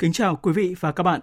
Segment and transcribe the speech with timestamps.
[0.00, 1.20] Kính chào quý vị và các bạn.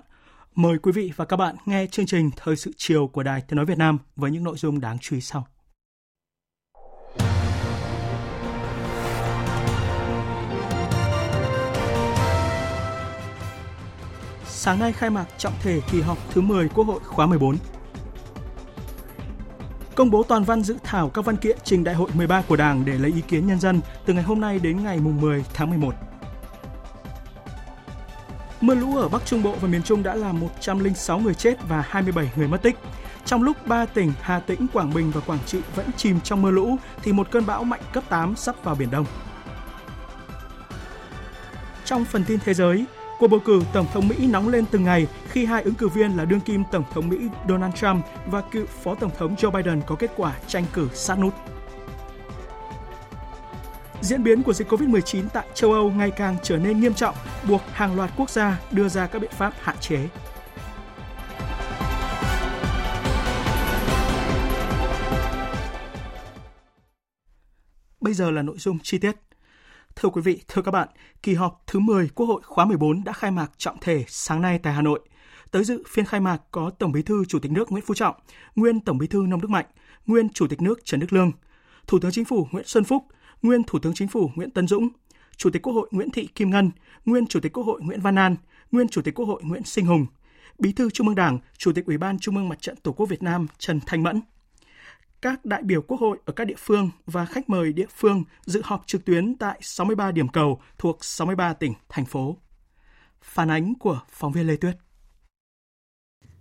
[0.55, 3.55] Mời quý vị và các bạn nghe chương trình Thời sự chiều của Đài Tiếng
[3.55, 5.48] Nói Việt Nam với những nội dung đáng chú ý sau.
[14.45, 17.58] Sáng nay khai mạc trọng thể kỳ họp thứ 10 Quốc hội khóa 14.
[19.95, 22.86] Công bố toàn văn dự thảo các văn kiện trình Đại hội 13 của Đảng
[22.86, 25.94] để lấy ý kiến nhân dân từ ngày hôm nay đến ngày 10 tháng 11.
[28.61, 31.83] Mưa lũ ở Bắc Trung Bộ và miền Trung đã làm 106 người chết và
[31.88, 32.75] 27 người mất tích.
[33.25, 36.52] Trong lúc ba tỉnh Hà Tĩnh, Quảng Bình và Quảng Trị vẫn chìm trong mưa
[36.52, 39.05] lũ thì một cơn bão mạnh cấp 8 sắp vào biển Đông.
[41.86, 42.86] Trong phần tin thế giới,
[43.19, 46.17] cuộc bầu cử Tổng thống Mỹ nóng lên từng ngày khi hai ứng cử viên
[46.17, 47.17] là đương kim Tổng thống Mỹ
[47.49, 51.19] Donald Trump và cựu Phó Tổng thống Joe Biden có kết quả tranh cử sát
[51.19, 51.33] nút.
[54.02, 57.16] Diễn biến của dịch COVID-19 tại châu Âu ngày càng trở nên nghiêm trọng,
[57.48, 60.08] buộc hàng loạt quốc gia đưa ra các biện pháp hạn chế.
[68.02, 69.16] Bây giờ là nội dung chi tiết.
[69.95, 70.88] Thưa quý vị, thưa các bạn,
[71.23, 74.59] kỳ họp thứ 10 Quốc hội khóa 14 đã khai mạc trọng thể sáng nay
[74.64, 75.00] tại Hà Nội.
[75.52, 78.16] Tới dự phiên khai mạc có Tổng Bí thư Chủ tịch nước Nguyễn Phú Trọng,
[78.55, 79.66] nguyên Tổng Bí thư Nông Đức Mạnh,
[80.05, 81.32] nguyên Chủ tịch nước Trần Đức Lương,
[81.88, 83.04] Thủ tướng Chính phủ Nguyễn Xuân Phúc,
[83.42, 84.89] nguyên Thủ tướng Chính phủ Nguyễn Tân Dũng,
[85.37, 86.71] Chủ tịch Quốc hội Nguyễn Thị Kim Ngân,
[87.05, 88.36] nguyên Chủ tịch Quốc hội Nguyễn Văn An,
[88.71, 90.05] nguyên Chủ tịch Quốc hội Nguyễn Sinh Hùng,
[90.59, 93.05] Bí thư Trung ương Đảng, Chủ tịch Ủy ban Trung ương Mặt trận Tổ quốc
[93.05, 94.21] Việt Nam Trần Thanh Mẫn.
[95.21, 98.61] Các đại biểu Quốc hội ở các địa phương và khách mời địa phương dự
[98.64, 102.37] họp trực tuyến tại 63 điểm cầu thuộc 63 tỉnh, thành phố.
[103.21, 104.77] Phản ánh của phóng viên Lê Tuyết.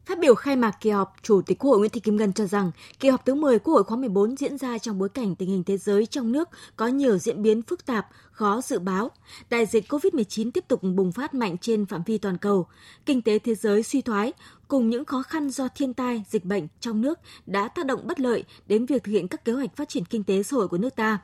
[0.06, 2.46] Phát biểu khai mạc kỳ họp, Chủ tịch Quốc hội Nguyễn Thị Kim Ngân cho
[2.46, 5.48] rằng kỳ họp thứ 10 Quốc hội khóa 14 diễn ra trong bối cảnh tình
[5.48, 9.10] hình thế giới trong nước có nhiều diễn biến phức tạp, khó dự báo.
[9.50, 12.66] Đại dịch COVID-19 tiếp tục bùng phát mạnh trên phạm vi toàn cầu.
[13.06, 14.32] Kinh tế thế giới suy thoái,
[14.68, 18.20] cùng những khó khăn do thiên tai, dịch bệnh trong nước đã tác động bất
[18.20, 20.78] lợi đến việc thực hiện các kế hoạch phát triển kinh tế xã hội của
[20.78, 21.18] nước ta.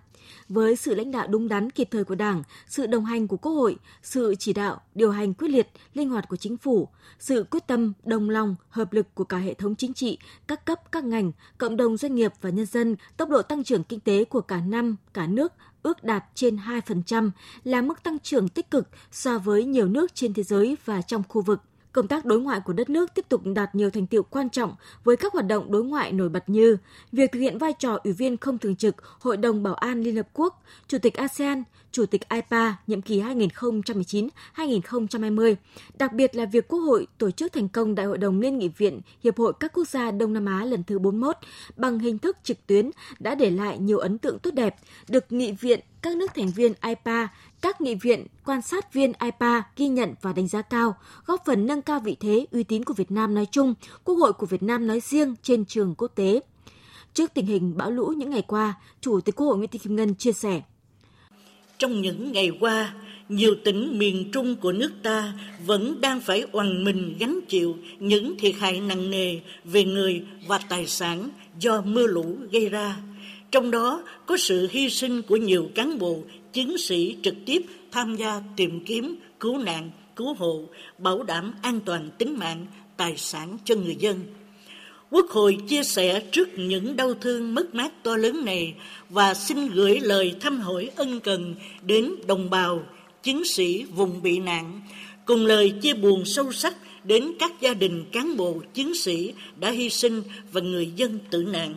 [0.48, 3.52] Với sự lãnh đạo đúng đắn kịp thời của Đảng, sự đồng hành của Quốc
[3.52, 6.88] hội, sự chỉ đạo, điều hành quyết liệt, linh hoạt của chính phủ,
[7.18, 10.92] sự quyết tâm, đồng lòng, hợp lực của cả hệ thống chính trị, các cấp,
[10.92, 14.24] các ngành, cộng đồng doanh nghiệp và nhân dân, tốc độ tăng trưởng kinh tế
[14.24, 17.30] của cả năm, cả nước ước đạt trên 2%,
[17.64, 21.22] là mức tăng trưởng tích cực so với nhiều nước trên thế giới và trong
[21.28, 21.60] khu vực
[21.92, 24.74] công tác đối ngoại của đất nước tiếp tục đạt nhiều thành tiệu quan trọng
[25.04, 26.76] với các hoạt động đối ngoại nổi bật như
[27.12, 30.16] việc thực hiện vai trò ủy viên không thường trực Hội đồng Bảo an Liên
[30.16, 35.54] Hợp Quốc, Chủ tịch ASEAN, Chủ tịch IPA nhiệm kỳ 2019-2020,
[35.98, 38.68] đặc biệt là việc Quốc hội tổ chức thành công Đại hội đồng Liên nghị
[38.68, 41.36] viện Hiệp hội các quốc gia Đông Nam Á lần thứ 41
[41.76, 44.76] bằng hình thức trực tuyến đã để lại nhiều ấn tượng tốt đẹp,
[45.08, 47.28] được nghị viện các nước thành viên IPA
[47.62, 50.96] các nghị viện, quan sát viên IPA ghi nhận và đánh giá cao,
[51.26, 53.74] góp phần nâng cao vị thế uy tín của Việt Nam nói chung,
[54.04, 56.40] Quốc hội của Việt Nam nói riêng trên trường quốc tế.
[57.14, 59.96] Trước tình hình bão lũ những ngày qua, Chủ tịch Quốc hội Nguyễn Thị Kim
[59.96, 60.62] Ngân chia sẻ.
[61.78, 62.94] Trong những ngày qua,
[63.28, 65.32] nhiều tỉnh miền Trung của nước ta
[65.66, 70.58] vẫn đang phải oằn mình gánh chịu những thiệt hại nặng nề về người và
[70.58, 72.96] tài sản do mưa lũ gây ra.
[73.50, 78.16] Trong đó có sự hy sinh của nhiều cán bộ, chiến sĩ trực tiếp tham
[78.16, 80.68] gia tìm kiếm, cứu nạn, cứu hộ,
[80.98, 82.66] bảo đảm an toàn tính mạng,
[82.96, 84.20] tài sản cho người dân.
[85.10, 88.74] Quốc hội chia sẻ trước những đau thương mất mát to lớn này
[89.10, 92.82] và xin gửi lời thăm hỏi ân cần đến đồng bào,
[93.22, 94.80] chiến sĩ vùng bị nạn,
[95.24, 96.74] cùng lời chia buồn sâu sắc
[97.04, 100.22] đến các gia đình cán bộ, chiến sĩ đã hy sinh
[100.52, 101.74] và người dân tử nạn.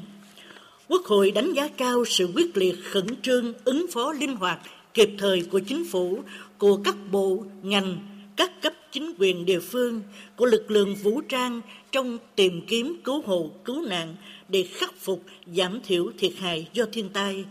[0.87, 4.59] Quốc hội đánh giá cao sự quyết liệt khẩn trương ứng phó linh hoạt
[4.93, 6.19] kịp thời của chính phủ,
[6.57, 7.97] của các bộ, ngành,
[8.35, 10.01] các cấp chính quyền địa phương,
[10.35, 11.61] của lực lượng vũ trang
[11.91, 14.15] trong tìm kiếm cứu hộ, cứu nạn
[14.49, 17.45] để khắc phục, giảm thiểu thiệt hại do thiên tai.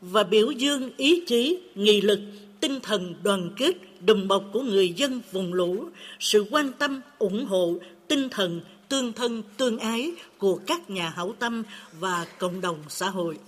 [0.00, 2.20] và biểu dương ý chí, nghị lực,
[2.60, 3.72] tinh thần đoàn kết,
[4.06, 5.84] đùm bọc của người dân vùng lũ,
[6.20, 7.74] sự quan tâm, ủng hộ,
[8.08, 8.60] tinh thần
[8.90, 13.38] tương thân tương ái của các nhà hảo tâm và cộng đồng xã hội.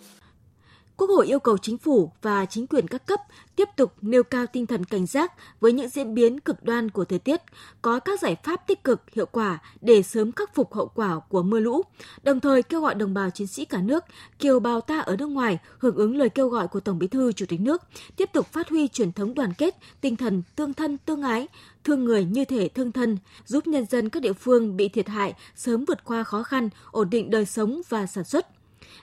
[0.97, 3.21] Quốc hội yêu cầu chính phủ và chính quyền các cấp
[3.56, 7.05] tiếp tục nêu cao tinh thần cảnh giác với những diễn biến cực đoan của
[7.05, 7.41] thời tiết,
[7.83, 11.43] có các giải pháp tích cực, hiệu quả để sớm khắc phục hậu quả của
[11.43, 11.83] mưa lũ,
[12.23, 14.05] đồng thời kêu gọi đồng bào chiến sĩ cả nước,
[14.39, 17.33] kiều bào ta ở nước ngoài hưởng ứng lời kêu gọi của Tổng Bí thư
[17.33, 17.83] Chủ tịch nước,
[18.17, 21.49] tiếp tục phát huy truyền thống đoàn kết, tinh thần tương thân tương ái,
[21.85, 25.35] thương người như thể thương thân, giúp nhân dân các địa phương bị thiệt hại
[25.56, 28.47] sớm vượt qua khó khăn, ổn định đời sống và sản xuất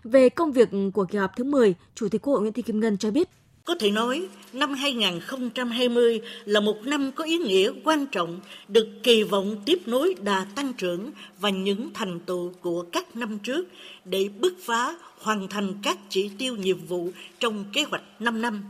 [0.04, 2.80] về công việc của kỳ họp thứ 10, Chủ tịch Quốc hội Nguyễn Thị Kim
[2.80, 3.30] Ngân cho biết.
[3.66, 9.24] Có thể nói, năm 2020 là một năm có ý nghĩa quan trọng, được kỳ
[9.24, 13.68] vọng tiếp nối đà tăng trưởng và những thành tựu của các năm trước
[14.06, 17.10] để bứt phá hoàn thành các chỉ tiêu nhiệm vụ
[17.40, 18.64] trong kế hoạch 5 năm.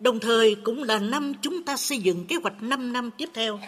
[0.00, 3.60] Đồng thời cũng là năm chúng ta xây dựng kế hoạch 5 năm tiếp theo.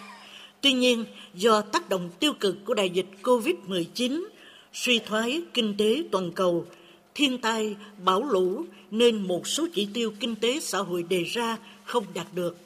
[0.61, 4.25] Tuy nhiên, do tác động tiêu cực của đại dịch COVID-19,
[4.73, 6.67] suy thoái kinh tế toàn cầu,
[7.15, 11.59] thiên tai, bão lũ nên một số chỉ tiêu kinh tế xã hội đề ra
[11.85, 12.57] không đạt được.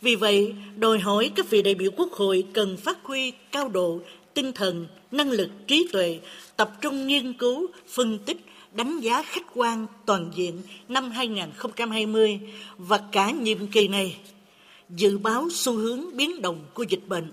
[0.00, 4.00] Vì vậy, đòi hỏi các vị đại biểu Quốc hội cần phát huy cao độ
[4.34, 6.20] tinh thần, năng lực, trí tuệ,
[6.56, 8.36] tập trung nghiên cứu, phân tích,
[8.72, 12.40] đánh giá khách quan toàn diện năm 2020
[12.78, 14.16] và cả nhiệm kỳ này,
[14.90, 17.32] dự báo xu hướng biến động của dịch bệnh,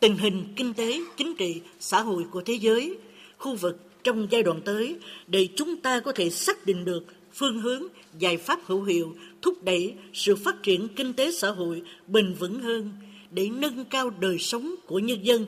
[0.00, 2.96] tình hình kinh tế, chính trị, xã hội của thế giới,
[3.40, 4.96] khu vực trong giai đoạn tới
[5.26, 7.04] để chúng ta có thể xác định được
[7.34, 7.82] phương hướng,
[8.18, 12.60] giải pháp hữu hiệu thúc đẩy sự phát triển kinh tế xã hội bền vững
[12.60, 12.92] hơn
[13.30, 15.46] để nâng cao đời sống của nhân dân,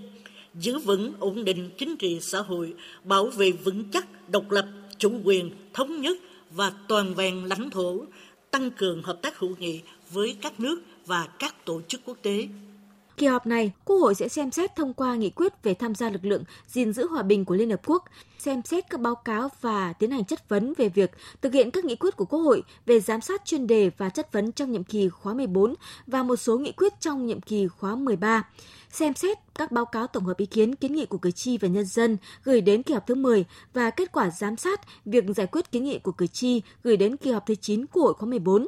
[0.55, 2.75] giữ vững ổn định chính trị xã hội,
[3.05, 4.67] bảo vệ vững chắc độc lập,
[4.99, 6.19] chủ quyền, thống nhất
[6.51, 8.05] và toàn vẹn lãnh thổ,
[8.51, 9.81] tăng cường hợp tác hữu nghị
[10.11, 12.49] với các nước và các tổ chức quốc tế.
[13.23, 16.11] Kỳ họp này, Quốc hội sẽ xem xét thông qua nghị quyết về tham gia
[16.11, 18.05] lực lượng gìn giữ hòa bình của Liên Hợp Quốc,
[18.39, 21.11] xem xét các báo cáo và tiến hành chất vấn về việc
[21.43, 24.33] thực hiện các nghị quyết của Quốc hội về giám sát chuyên đề và chất
[24.33, 25.75] vấn trong nhiệm kỳ khóa 14
[26.07, 28.49] và một số nghị quyết trong nhiệm kỳ khóa 13
[28.91, 31.69] xem xét các báo cáo tổng hợp ý kiến kiến nghị của cử tri và
[31.69, 35.47] nhân dân gửi đến kỳ họp thứ 10 và kết quả giám sát việc giải
[35.47, 38.29] quyết kiến nghị của cử tri gửi đến kỳ họp thứ 9 của Hội khóa
[38.29, 38.67] 14.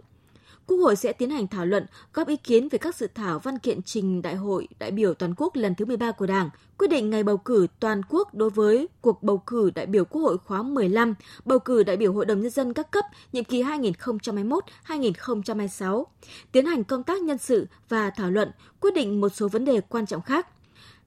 [0.66, 3.58] Quốc hội sẽ tiến hành thảo luận, góp ý kiến về các dự thảo văn
[3.58, 7.10] kiện trình Đại hội đại biểu toàn quốc lần thứ 13 của Đảng, quyết định
[7.10, 10.62] ngày bầu cử toàn quốc đối với cuộc bầu cử đại biểu Quốc hội khóa
[10.62, 11.14] 15,
[11.44, 16.04] bầu cử đại biểu Hội đồng Nhân dân các cấp nhiệm kỳ 2021-2026,
[16.52, 18.50] tiến hành công tác nhân sự và thảo luận,
[18.80, 20.48] quyết định một số vấn đề quan trọng khác.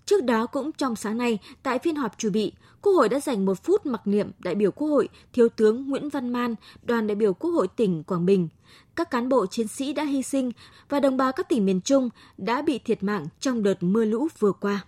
[0.07, 2.51] Trước đó cũng trong sáng nay, tại phiên họp chủ bị,
[2.81, 6.09] Quốc hội đã dành một phút mặc niệm đại biểu Quốc hội Thiếu tướng Nguyễn
[6.09, 8.47] Văn Man, đoàn đại biểu Quốc hội tỉnh Quảng Bình.
[8.95, 10.51] Các cán bộ chiến sĩ đã hy sinh
[10.89, 14.27] và đồng bào các tỉnh miền Trung đã bị thiệt mạng trong đợt mưa lũ
[14.39, 14.85] vừa qua.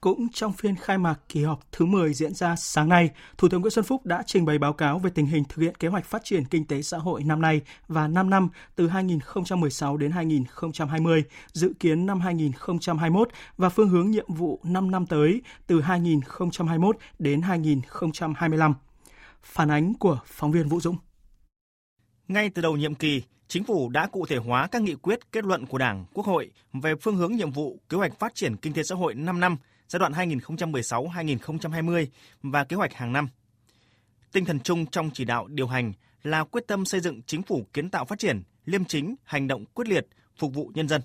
[0.00, 3.60] Cũng trong phiên khai mạc kỳ họp thứ 10 diễn ra sáng nay, Thủ tướng
[3.60, 6.04] Nguyễn Xuân Phúc đã trình bày báo cáo về tình hình thực hiện kế hoạch
[6.04, 11.24] phát triển kinh tế xã hội năm nay và 5 năm từ 2016 đến 2020,
[11.52, 17.42] dự kiến năm 2021 và phương hướng nhiệm vụ 5 năm tới từ 2021 đến
[17.42, 18.74] 2025.
[19.42, 20.96] Phản ánh của phóng viên Vũ Dũng.
[22.28, 25.44] Ngay từ đầu nhiệm kỳ, Chính phủ đã cụ thể hóa các nghị quyết kết
[25.44, 28.72] luận của Đảng, Quốc hội về phương hướng nhiệm vụ kế hoạch phát triển kinh
[28.72, 29.56] tế xã hội 5 năm
[29.90, 32.06] giai đoạn 2016-2020
[32.42, 33.28] và kế hoạch hàng năm.
[34.32, 35.92] Tinh thần chung trong chỉ đạo điều hành
[36.22, 39.64] là quyết tâm xây dựng chính phủ kiến tạo phát triển, liêm chính, hành động
[39.74, 40.06] quyết liệt,
[40.36, 41.02] phục vụ nhân dân.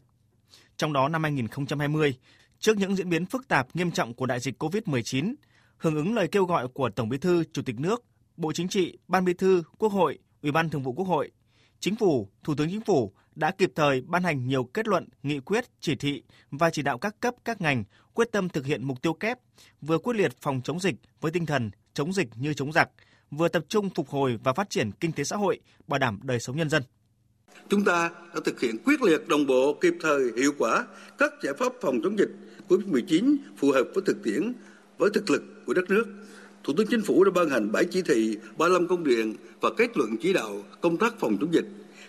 [0.77, 2.18] Trong đó năm 2020,
[2.60, 5.34] trước những diễn biến phức tạp nghiêm trọng của đại dịch COVID-19,
[5.77, 8.04] hưởng ứng lời kêu gọi của Tổng Bí thư, Chủ tịch nước,
[8.38, 11.32] Bộ Chính trị, Ban Bí thư, Quốc hội, Ủy ban Thường vụ Quốc hội,
[11.86, 15.39] Chính phủ, Thủ tướng Chính phủ đã kịp thời ban hành nhiều kết luận, nghị
[15.39, 19.01] quyết, chỉ thị và chỉ đạo các cấp các ngành quyết tâm thực hiện mục
[19.01, 19.39] tiêu kép,
[19.82, 22.89] vừa quyết liệt phòng chống dịch với tinh thần chống dịch như chống giặc,
[23.32, 26.39] vừa tập trung phục hồi và phát triển kinh tế xã hội, bảo đảm đời
[26.39, 26.84] sống nhân dân.
[27.70, 30.86] Chúng ta đã thực hiện quyết liệt đồng bộ kịp thời hiệu quả
[31.18, 32.32] các giải pháp phòng chống dịch
[32.70, 34.54] COVID-19 phù hợp với thực tiễn,
[34.98, 36.06] với thực lực của đất nước.
[36.66, 39.98] Thủ tướng Chính phủ đã ban hành 7 chỉ thị, 35 công điện và kết
[39.98, 41.66] luận chỉ đạo công tác phòng chống dịch.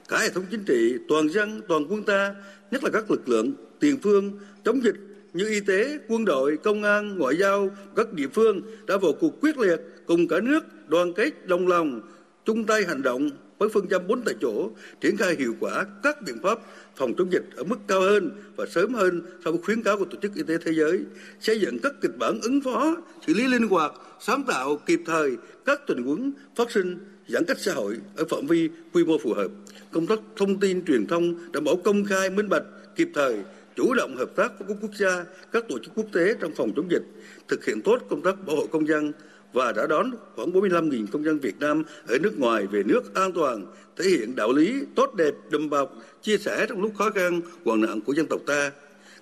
[0.09, 2.35] Cả hệ thống chính trị, toàn dân, toàn quân ta,
[2.71, 4.33] nhất là các lực lượng tiền phương
[4.65, 4.97] chống dịch
[5.33, 9.41] như y tế, quân đội, công an, ngoại giao, các địa phương đã vào cuộc
[9.41, 12.01] quyết liệt cùng cả nước đoàn kết đồng lòng,
[12.45, 14.71] chung tay hành động với phương châm bốn tại chỗ,
[15.01, 16.59] triển khai hiệu quả các biện pháp
[16.97, 20.05] phòng chống dịch ở mức cao hơn và sớm hơn so với khuyến cáo của
[20.05, 21.01] Tổ chức Y tế Thế giới,
[21.41, 22.97] xây dựng các kịch bản ứng phó,
[23.27, 26.99] xử lý linh hoạt, sáng tạo, kịp thời các tình huống phát sinh
[27.29, 29.49] giãn cách xã hội ở phạm vi quy mô phù hợp,
[29.93, 32.65] công tác thông tin truyền thông đảm bảo công khai minh bạch
[32.97, 33.37] kịp thời
[33.77, 36.73] chủ động hợp tác với các quốc gia các tổ chức quốc tế trong phòng
[36.77, 37.03] chống dịch
[37.49, 39.13] thực hiện tốt công tác bảo hộ công dân
[39.57, 43.33] và đã đón khoảng 45.000 công dân Việt Nam ở nước ngoài về nước an
[43.33, 47.41] toàn, thể hiện đạo lý tốt đẹp, đùm bọc, chia sẻ trong lúc khó khăn,
[47.65, 48.71] hoạn nạn của dân tộc ta.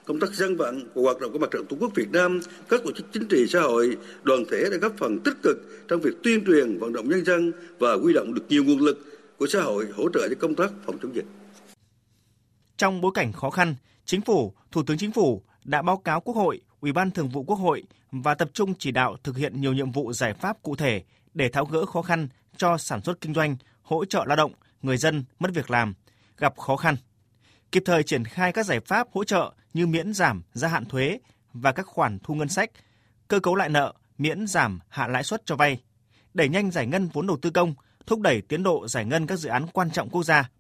[0.04, 2.80] Công tác dân vận và hoạt động của mặt trận Tổ quốc Việt Nam, các
[2.84, 5.56] tổ chức chính trị xã hội, đoàn thể đã góp phần tích cực
[5.88, 8.98] trong việc tuyên truyền, vận động nhân dân và huy động được nhiều nguồn lực
[9.38, 11.26] của xã hội hỗ trợ cho công tác phòng chống dịch.
[12.76, 13.74] Trong bối cảnh khó khăn,
[14.04, 17.42] Chính phủ, Thủ tướng Chính phủ đã báo cáo Quốc hội, Ủy ban Thường vụ
[17.42, 20.76] Quốc hội và tập trung chỉ đạo thực hiện nhiều nhiệm vụ giải pháp cụ
[20.76, 21.02] thể
[21.34, 24.96] để tháo gỡ khó khăn cho sản xuất kinh doanh, hỗ trợ lao động, người
[24.96, 25.94] dân mất việc làm,
[26.38, 26.96] gặp khó khăn.
[27.72, 31.18] Kịp thời triển khai các giải pháp hỗ trợ như miễn giảm gia hạn thuế
[31.52, 32.70] và các khoản thu ngân sách,
[33.28, 35.80] cơ cấu lại nợ, miễn giảm hạ lãi suất cho vay,
[36.34, 37.74] đẩy nhanh giải ngân vốn đầu tư công,
[38.06, 40.50] thúc đẩy tiến độ giải ngân các dự án quan trọng quốc gia.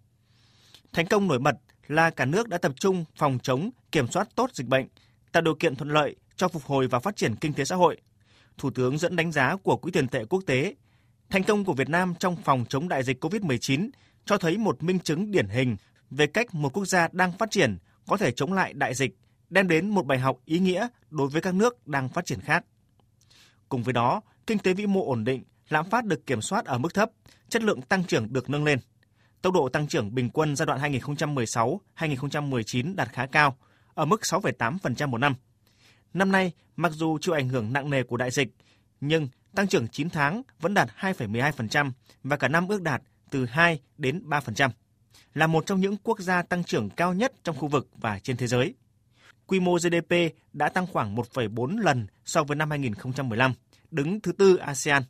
[0.92, 4.50] Thành công nổi bật là cả nước đã tập trung phòng chống, kiểm soát tốt
[4.52, 4.86] dịch bệnh,
[5.34, 8.00] tạo điều kiện thuận lợi cho phục hồi và phát triển kinh tế xã hội.
[8.58, 10.74] Thủ tướng dẫn đánh giá của Quỹ tiền tệ quốc tế,
[11.30, 13.90] thành công của Việt Nam trong phòng chống đại dịch COVID-19
[14.24, 15.76] cho thấy một minh chứng điển hình
[16.10, 19.16] về cách một quốc gia đang phát triển có thể chống lại đại dịch,
[19.50, 22.64] đem đến một bài học ý nghĩa đối với các nước đang phát triển khác.
[23.68, 26.78] Cùng với đó, kinh tế vĩ mô ổn định, lạm phát được kiểm soát ở
[26.78, 27.10] mức thấp,
[27.48, 28.78] chất lượng tăng trưởng được nâng lên.
[29.42, 33.56] Tốc độ tăng trưởng bình quân giai đoạn 2016-2019 đạt khá cao,
[33.94, 35.34] ở mức 6,8% một năm.
[36.14, 38.48] Năm nay, mặc dù chịu ảnh hưởng nặng nề của đại dịch,
[39.00, 41.90] nhưng tăng trưởng 9 tháng vẫn đạt 2,12%
[42.22, 44.70] và cả năm ước đạt từ 2 đến 3%,
[45.34, 48.36] là một trong những quốc gia tăng trưởng cao nhất trong khu vực và trên
[48.36, 48.74] thế giới.
[49.46, 50.14] Quy mô GDP
[50.52, 53.54] đã tăng khoảng 1,4 lần so với năm 2015,
[53.90, 55.02] đứng thứ tư ASEAN.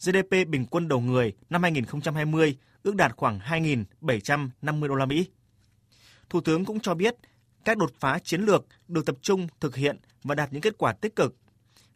[0.00, 5.26] GDP bình quân đầu người năm 2020 ước đạt khoảng 2.750 đô la Mỹ.
[6.30, 7.14] Thủ tướng cũng cho biết
[7.66, 10.92] các đột phá chiến lược được tập trung thực hiện và đạt những kết quả
[10.92, 11.36] tích cực.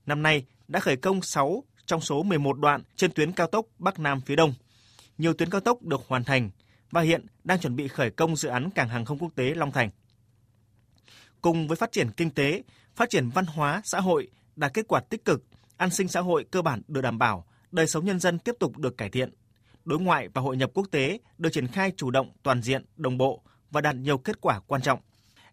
[0.07, 3.99] Năm nay đã khởi công 6 trong số 11 đoạn trên tuyến cao tốc Bắc
[3.99, 4.55] Nam phía Đông.
[5.19, 6.51] Nhiều tuyến cao tốc được hoàn thành
[6.91, 9.73] và hiện đang chuẩn bị khởi công dự án cảng hàng không quốc tế Long
[9.73, 9.91] Thành.
[11.41, 12.63] Cùng với phát triển kinh tế,
[12.95, 15.45] phát triển văn hóa, xã hội đạt kết quả tích cực,
[15.77, 18.79] an sinh xã hội cơ bản được đảm bảo, đời sống nhân dân tiếp tục
[18.79, 19.35] được cải thiện.
[19.85, 23.19] Đối ngoại và hội nhập quốc tế được triển khai chủ động, toàn diện, đồng
[23.19, 25.01] bộ và đạt nhiều kết quả quan trọng.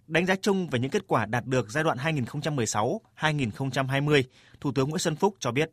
[0.08, 4.24] Đánh giá chung về những kết quả đạt được giai đoạn 2016-2020,
[4.62, 5.70] Thủ tướng Nguyễn Xuân Phúc cho biết.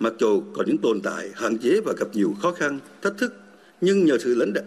[0.00, 3.34] Mặc dù còn những tồn tại, hạn chế và gặp nhiều khó khăn, thách thức,
[3.80, 4.64] nhưng nhờ sự lãnh đạo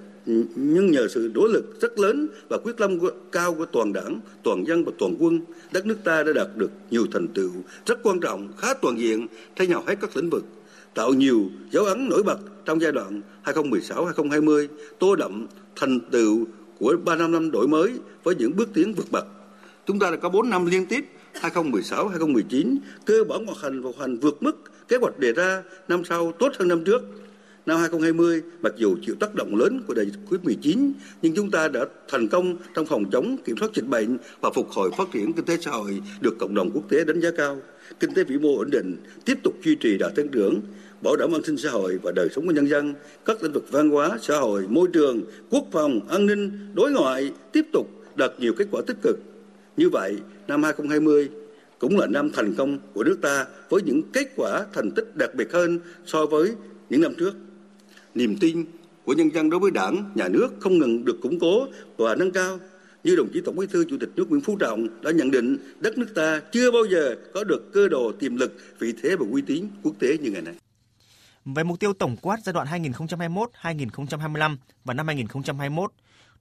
[0.55, 2.99] nhưng nhờ sự nỗ lực rất lớn và quyết tâm
[3.31, 5.39] cao của toàn đảng, toàn dân và toàn quân,
[5.71, 7.51] đất nước ta đã đạt được nhiều thành tựu
[7.85, 10.45] rất quan trọng, khá toàn diện trên hầu hết các lĩnh vực,
[10.93, 14.67] tạo nhiều dấu ấn nổi bật trong giai đoạn 2016-2020,
[14.99, 16.45] tô đậm thành tựu
[16.79, 19.25] của 3 năm năm đổi mới với những bước tiến vượt bậc.
[19.85, 21.05] Chúng ta đã có 4 năm liên tiếp
[21.41, 26.03] 2016-2019 cơ bản hoàn thành và hoàn thành vượt mức kế hoạch đề ra năm
[26.05, 27.01] sau tốt hơn năm trước.
[27.65, 30.91] Năm 2020, mặc dù chịu tác động lớn của đại dịch Covid-19,
[31.21, 34.71] nhưng chúng ta đã thành công trong phòng chống kiểm soát dịch bệnh và phục
[34.71, 37.61] hồi phát triển kinh tế xã hội được cộng đồng quốc tế đánh giá cao.
[37.99, 40.61] Kinh tế vĩ mô ổn định, tiếp tục duy trì đà tăng trưởng,
[41.05, 42.93] bảo đảm an sinh xã hội và đời sống của nhân dân,
[43.25, 47.31] các lĩnh vực văn hóa, xã hội, môi trường, quốc phòng, an ninh, đối ngoại
[47.51, 49.19] tiếp tục đạt nhiều kết quả tích cực.
[49.77, 50.15] Như vậy,
[50.47, 51.29] năm 2020
[51.79, 55.35] cũng là năm thành công của nước ta với những kết quả thành tích đặc
[55.35, 56.51] biệt hơn so với
[56.89, 57.33] những năm trước.
[58.15, 58.65] Niềm tin
[59.03, 62.31] của nhân dân đối với đảng, nhà nước không ngừng được củng cố và nâng
[62.31, 62.59] cao.
[63.03, 65.57] Như đồng chí Tổng bí thư Chủ tịch nước Nguyễn Phú Trọng đã nhận định,
[65.79, 69.25] đất nước ta chưa bao giờ có được cơ đồ tiềm lực, vị thế và
[69.31, 70.55] uy tín quốc tế như ngày nay.
[71.45, 75.91] Về mục tiêu tổng quát giai đoạn 2021-2025 và năm 2021,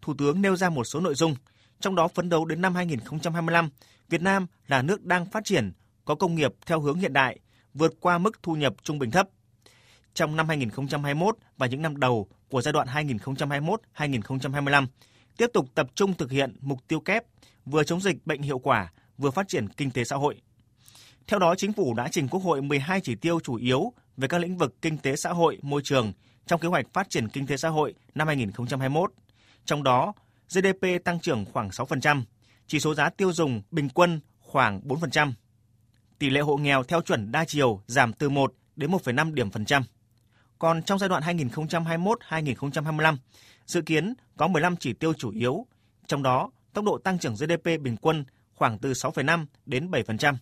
[0.02, 1.34] Thủ tướng nêu ra một số nội dung,
[1.80, 3.68] trong đó phấn đấu đến năm 2025,
[4.08, 5.72] Việt Nam là nước đang phát triển,
[6.04, 7.38] có công nghiệp theo hướng hiện đại,
[7.74, 9.28] vượt qua mức thu nhập trung bình thấp.
[10.14, 14.86] Trong năm 2021 và những năm đầu của giai đoạn 2021-2025,
[15.36, 17.24] tiếp tục tập trung thực hiện mục tiêu kép,
[17.64, 20.40] vừa chống dịch bệnh hiệu quả, vừa phát triển kinh tế xã hội.
[21.26, 24.38] Theo đó, chính phủ đã trình Quốc hội 12 chỉ tiêu chủ yếu về các
[24.38, 26.12] lĩnh vực kinh tế xã hội, môi trường
[26.46, 29.12] trong kế hoạch phát triển kinh tế xã hội năm 2021.
[29.64, 30.12] Trong đó,
[30.50, 32.22] GDP tăng trưởng khoảng 6%,
[32.66, 35.32] chỉ số giá tiêu dùng bình quân khoảng 4%.
[36.18, 39.64] Tỷ lệ hộ nghèo theo chuẩn đa chiều giảm từ 1 đến 1,5 điểm phần
[39.64, 39.82] trăm.
[40.58, 43.16] Còn trong giai đoạn 2021-2025,
[43.66, 45.66] dự kiến có 15 chỉ tiêu chủ yếu,
[46.06, 50.34] trong đó tốc độ tăng trưởng GDP bình quân khoảng từ 6,5 đến 7%.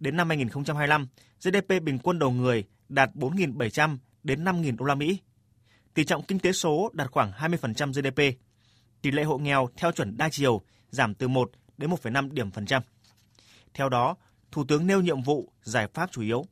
[0.00, 1.06] Đến năm 2025,
[1.40, 5.18] GDP bình quân đầu người đạt 4.700 đến 5.000 đô la Mỹ.
[5.94, 8.38] Tỷ trọng kinh tế số đạt khoảng 20% GDP.
[9.02, 12.66] Tỷ lệ hộ nghèo theo chuẩn đa chiều giảm từ 1 đến 1,5 điểm phần
[12.66, 12.82] trăm.
[13.74, 14.16] Theo đó,
[14.52, 16.44] Thủ tướng nêu nhiệm vụ, giải pháp chủ yếu.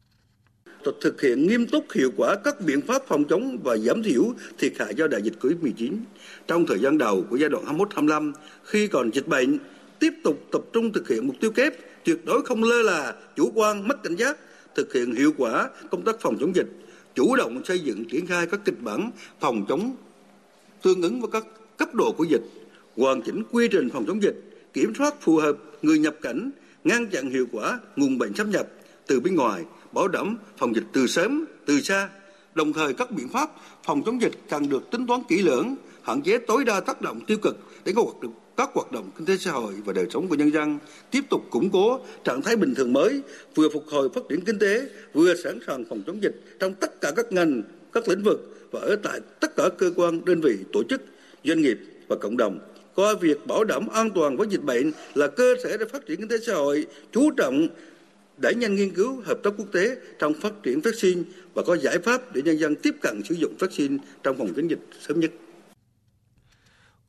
[1.01, 4.23] Thực hiện nghiêm túc hiệu quả các biện pháp phòng chống và giảm thiểu
[4.59, 5.97] thiệt hại do đại dịch Covid-19
[6.47, 8.33] trong thời gian đầu của giai đoạn 21-25
[8.65, 9.59] khi còn dịch bệnh,
[9.99, 11.73] tiếp tục tập trung thực hiện mục tiêu kép,
[12.05, 14.39] tuyệt đối không lơ là, chủ quan, mất cảnh giác,
[14.79, 16.67] thực hiện hiệu quả công tác phòng chống dịch,
[17.15, 19.97] chủ động xây dựng triển khai các kịch bản phòng chống
[20.83, 21.45] tương ứng với các
[21.77, 22.43] cấp độ của dịch,
[22.97, 24.35] hoàn chỉnh quy trình phòng chống dịch,
[24.73, 26.51] kiểm soát phù hợp người nhập cảnh,
[26.85, 28.69] ngăn chặn hiệu quả nguồn bệnh xâm nhập
[29.07, 32.09] từ bên ngoài, bảo đảm phòng dịch từ sớm, từ xa.
[32.55, 33.51] Đồng thời các biện pháp
[33.85, 37.21] phòng chống dịch cần được tính toán kỹ lưỡng, hạn chế tối đa tác động
[37.27, 40.07] tiêu cực đến các hoạt động các hoạt động kinh tế xã hội và đời
[40.11, 40.79] sống của nhân dân
[41.11, 43.21] tiếp tục củng cố trạng thái bình thường mới,
[43.55, 47.01] vừa phục hồi phát triển kinh tế, vừa sẵn sàng phòng chống dịch trong tất
[47.01, 47.63] cả các ngành,
[47.93, 51.03] các lĩnh vực và ở tại tất cả cơ quan, đơn vị, tổ chức,
[51.45, 52.59] doanh nghiệp và cộng đồng
[52.95, 56.21] coi việc bảo đảm an toàn với dịch bệnh là cơ sở để phát triển
[56.21, 57.69] kinh tế xã hội, chú trọng
[58.43, 61.23] đẩy nhanh nghiên cứu hợp tác quốc tế trong phát triển vaccine
[61.55, 64.71] và có giải pháp để nhân dân tiếp cận sử dụng vaccine trong phòng chống
[64.71, 65.31] dịch sớm nhất.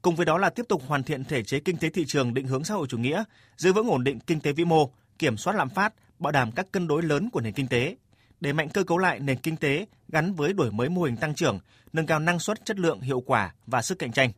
[0.02, 2.48] Cùng với đó là tiếp tục hoàn thiện thể chế kinh tế thị trường định
[2.48, 3.24] hướng xã hội chủ nghĩa,
[3.58, 4.90] giữ vững ổn định kinh tế vĩ mô,
[5.20, 7.96] kiểm soát lạm phát, bảo đảm các cân đối lớn của nền kinh tế,
[8.42, 11.36] đẩy mạnh cơ cấu lại nền kinh tế gắn với đổi mới mô hình tăng
[11.36, 11.60] trưởng,
[11.94, 14.32] nâng cao năng suất, chất lượng, hiệu quả và sức cạnh tranh,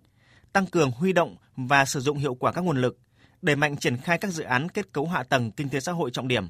[0.54, 2.98] tăng cường huy động và sử dụng hiệu quả các nguồn lực,
[3.42, 6.12] đẩy mạnh triển khai các dự án kết cấu hạ tầng kinh tế xã hội
[6.12, 6.48] trọng điểm,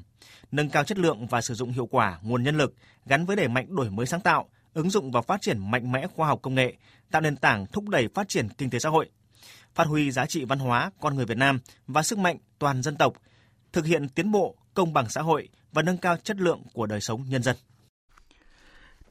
[0.52, 2.74] nâng cao chất lượng và sử dụng hiệu quả nguồn nhân lực
[3.06, 6.06] gắn với đẩy mạnh đổi mới sáng tạo, ứng dụng và phát triển mạnh mẽ
[6.06, 6.76] khoa học công nghệ,
[7.10, 9.10] tạo nền tảng thúc đẩy phát triển kinh tế xã hội,
[9.74, 12.96] phát huy giá trị văn hóa con người Việt Nam và sức mạnh toàn dân
[12.96, 13.12] tộc,
[13.72, 17.00] thực hiện tiến bộ, công bằng xã hội và nâng cao chất lượng của đời
[17.00, 17.56] sống nhân dân.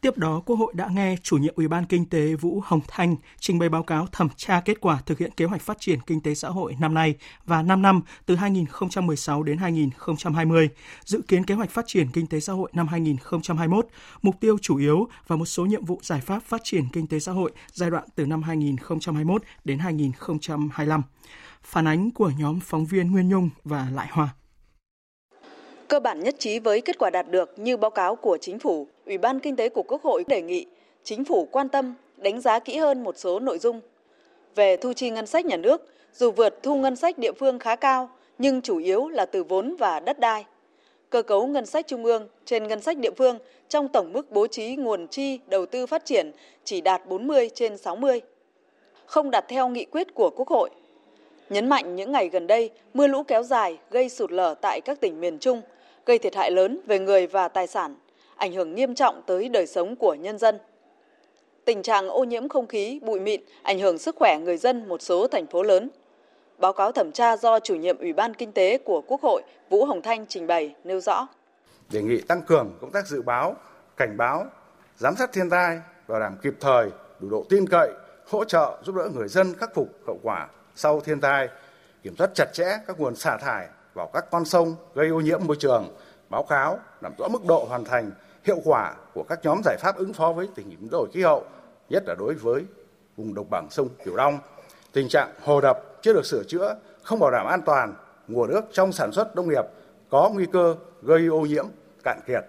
[0.02, 3.16] Tiếp đó, Quốc hội đã nghe chủ nhiệm Ủy ban Kinh tế Vũ Hồng Thanh
[3.40, 6.22] trình bày báo cáo thẩm tra kết quả thực hiện kế hoạch phát triển kinh
[6.22, 7.16] tế xã hội năm nay
[7.46, 10.70] và 5 năm từ 2016 đến 2020,
[11.06, 13.88] dự kiến kế hoạch phát triển kinh tế xã hội năm 2021,
[14.22, 17.20] mục tiêu chủ yếu và một số nhiệm vụ giải pháp phát triển kinh tế
[17.20, 21.02] xã hội giai đoạn từ năm 2021 đến 2025.
[21.64, 24.30] Phản ánh của nhóm phóng viên Nguyên Nhung và Lại Hoa.
[25.92, 28.88] Cơ bản nhất trí với kết quả đạt được như báo cáo của chính phủ,
[29.12, 30.66] Ủy ban Kinh tế của Quốc hội đề nghị
[31.04, 33.82] chính phủ quan tâm, đánh giá kỹ hơn một số nội dung.
[34.56, 37.76] Về thu chi ngân sách nhà nước, dù vượt thu ngân sách địa phương khá
[37.76, 40.46] cao, nhưng chủ yếu là từ vốn và đất đai.
[41.10, 44.48] Cơ cấu ngân sách trung ương trên ngân sách địa phương trong tổng mức bố
[44.48, 46.32] trí nguồn chi đầu tư phát triển
[46.64, 48.22] chỉ đạt 40 trên 60.
[49.06, 50.70] Không đạt theo nghị quyết của Quốc hội.
[51.50, 55.00] Nhấn mạnh những ngày gần đây, mưa lũ kéo dài gây sụt lở tại các
[55.00, 55.62] tỉnh miền Trung,
[56.06, 57.96] gây thiệt hại lớn về người và tài sản,
[58.42, 60.60] ảnh hưởng nghiêm trọng tới đời sống của nhân dân.
[61.66, 65.02] Tình trạng ô nhiễm không khí, bụi mịn ảnh hưởng sức khỏe người dân một
[65.02, 65.90] số thành phố lớn.
[66.58, 69.86] Báo cáo thẩm tra do chủ nhiệm Ủy ban Kinh tế của Quốc hội Vũ
[69.86, 71.28] Hồng Thanh trình bày nêu rõ.
[71.90, 73.56] Đề nghị tăng cường công tác dự báo,
[73.98, 74.46] cảnh báo,
[74.98, 77.90] giám sát thiên tai, bảo đảm kịp thời, đủ độ tin cậy,
[78.30, 81.48] hỗ trợ giúp đỡ người dân khắc phục hậu quả sau thiên tai,
[82.04, 85.40] kiểm soát chặt chẽ các nguồn xả thải vào các con sông gây ô nhiễm
[85.48, 85.96] môi trường,
[86.30, 88.12] báo cáo làm rõ mức độ hoàn thành
[88.44, 91.22] hiệu quả của các nhóm giải pháp ứng phó với tình hình biến đổi khí
[91.22, 91.44] hậu,
[91.90, 92.62] nhất là đối với
[93.18, 94.40] vùng đồng bằng sông Cửu Long.
[94.94, 97.94] Tình trạng hồ đập chưa được sửa chữa, không bảo đảm an toàn,
[98.28, 99.66] nguồn nước trong sản xuất nông nghiệp
[100.10, 101.66] có nguy cơ gây ô nhiễm
[102.04, 102.44] cạn kiệt.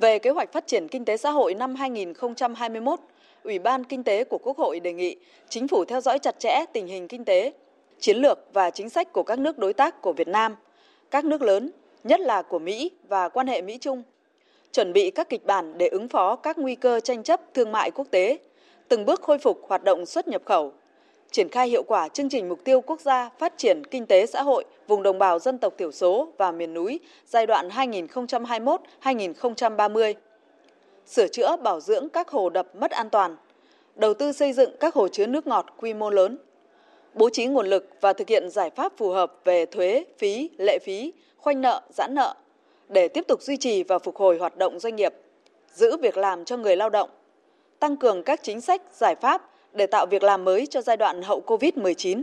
[0.00, 3.00] Về kế hoạch phát triển kinh tế xã hội năm 2021,
[3.44, 5.16] Ủy ban Kinh tế của Quốc hội đề nghị
[5.48, 7.52] chính phủ theo dõi chặt chẽ tình hình kinh tế,
[8.00, 10.56] chiến lược và chính sách của các nước đối tác của Việt Nam,
[11.10, 11.70] các nước lớn,
[12.04, 14.02] nhất là của Mỹ và quan hệ Mỹ-Trung,
[14.72, 17.90] chuẩn bị các kịch bản để ứng phó các nguy cơ tranh chấp thương mại
[17.90, 18.38] quốc tế,
[18.88, 20.72] từng bước khôi phục hoạt động xuất nhập khẩu,
[21.30, 24.42] triển khai hiệu quả chương trình mục tiêu quốc gia phát triển kinh tế xã
[24.42, 30.14] hội vùng đồng bào dân tộc thiểu số và miền núi giai đoạn 2021-2030,
[31.06, 33.36] sửa chữa bảo dưỡng các hồ đập mất an toàn,
[33.94, 36.38] đầu tư xây dựng các hồ chứa nước ngọt quy mô lớn,
[37.14, 40.78] bố trí nguồn lực và thực hiện giải pháp phù hợp về thuế, phí, lệ
[40.78, 42.34] phí, khoanh nợ, giãn nợ
[42.88, 45.14] để tiếp tục duy trì và phục hồi hoạt động doanh nghiệp,
[45.74, 47.10] giữ việc làm cho người lao động,
[47.78, 51.22] tăng cường các chính sách, giải pháp để tạo việc làm mới cho giai đoạn
[51.22, 52.22] hậu COVID-19.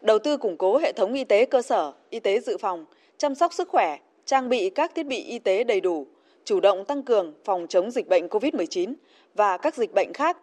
[0.00, 2.84] Đầu tư củng cố hệ thống y tế cơ sở, y tế dự phòng,
[3.18, 6.06] chăm sóc sức khỏe, trang bị các thiết bị y tế đầy đủ,
[6.44, 8.94] chủ động tăng cường phòng chống dịch bệnh COVID-19
[9.34, 10.38] và các dịch bệnh khác,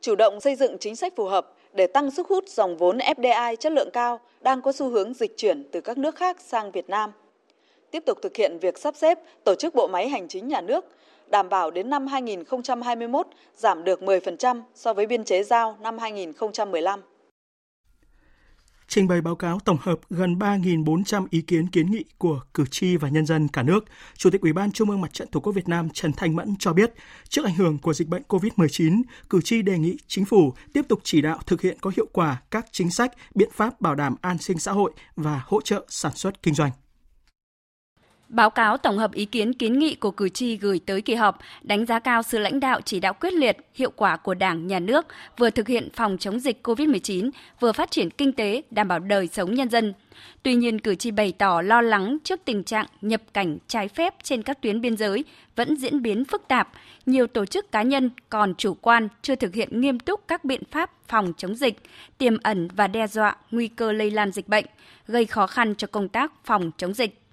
[0.00, 3.56] chủ động xây dựng chính sách phù hợp để tăng sức hút dòng vốn FDI
[3.56, 6.88] chất lượng cao đang có xu hướng dịch chuyển từ các nước khác sang Việt
[6.88, 7.12] Nam.
[7.94, 10.84] Tiếp tục thực hiện việc sắp xếp tổ chức bộ máy hành chính nhà nước,
[11.30, 13.26] đảm bảo đến năm 2021
[13.56, 17.00] giảm được 10% so với biên chế giao năm 2015
[18.88, 22.96] trình bày báo cáo tổng hợp gần 3.400 ý kiến kiến nghị của cử tri
[22.96, 23.84] và nhân dân cả nước,
[24.16, 26.54] Chủ tịch Ủy ban Trung ương Mặt trận Tổ quốc Việt Nam Trần Thanh Mẫn
[26.58, 26.92] cho biết,
[27.28, 31.00] trước ảnh hưởng của dịch bệnh COVID-19, cử tri đề nghị chính phủ tiếp tục
[31.02, 34.38] chỉ đạo thực hiện có hiệu quả các chính sách, biện pháp bảo đảm an
[34.38, 36.70] sinh xã hội và hỗ trợ sản xuất kinh doanh.
[38.28, 41.38] Báo cáo tổng hợp ý kiến kiến nghị của cử tri gửi tới kỳ họp
[41.62, 44.80] đánh giá cao sự lãnh đạo chỉ đạo quyết liệt, hiệu quả của Đảng, Nhà
[44.80, 45.06] nước
[45.38, 49.28] vừa thực hiện phòng chống dịch COVID-19, vừa phát triển kinh tế, đảm bảo đời
[49.32, 49.94] sống nhân dân.
[50.42, 54.14] Tuy nhiên, cử tri bày tỏ lo lắng trước tình trạng nhập cảnh trái phép
[54.22, 55.24] trên các tuyến biên giới
[55.56, 56.68] vẫn diễn biến phức tạp.
[57.06, 60.62] Nhiều tổ chức cá nhân còn chủ quan chưa thực hiện nghiêm túc các biện
[60.70, 61.82] pháp phòng chống dịch,
[62.18, 64.64] tiềm ẩn và đe dọa nguy cơ lây lan dịch bệnh,
[65.06, 67.23] gây khó khăn cho công tác phòng chống dịch.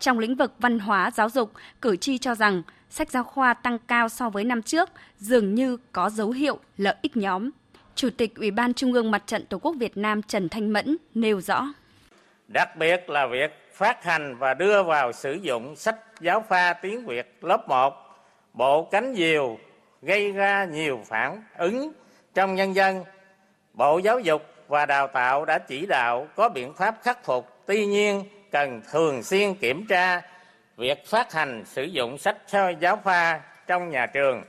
[0.00, 3.78] Trong lĩnh vực văn hóa giáo dục, cử tri cho rằng sách giáo khoa tăng
[3.78, 7.50] cao so với năm trước dường như có dấu hiệu lợi ích nhóm.
[7.94, 10.96] Chủ tịch Ủy ban Trung ương Mặt trận Tổ quốc Việt Nam Trần Thanh Mẫn
[11.14, 11.66] nêu rõ.
[12.48, 17.06] Đặc biệt là việc phát hành và đưa vào sử dụng sách giáo khoa tiếng
[17.06, 17.94] Việt lớp 1,
[18.52, 19.58] bộ cánh diều
[20.02, 21.92] gây ra nhiều phản ứng
[22.34, 23.04] trong nhân dân.
[23.74, 27.48] Bộ Giáo dục và Đào tạo đã chỉ đạo có biện pháp khắc phục.
[27.66, 30.22] Tuy nhiên, cần thường xuyên kiểm tra
[30.76, 32.36] việc phát hành sử dụng sách
[32.80, 34.42] giáo khoa trong nhà trường.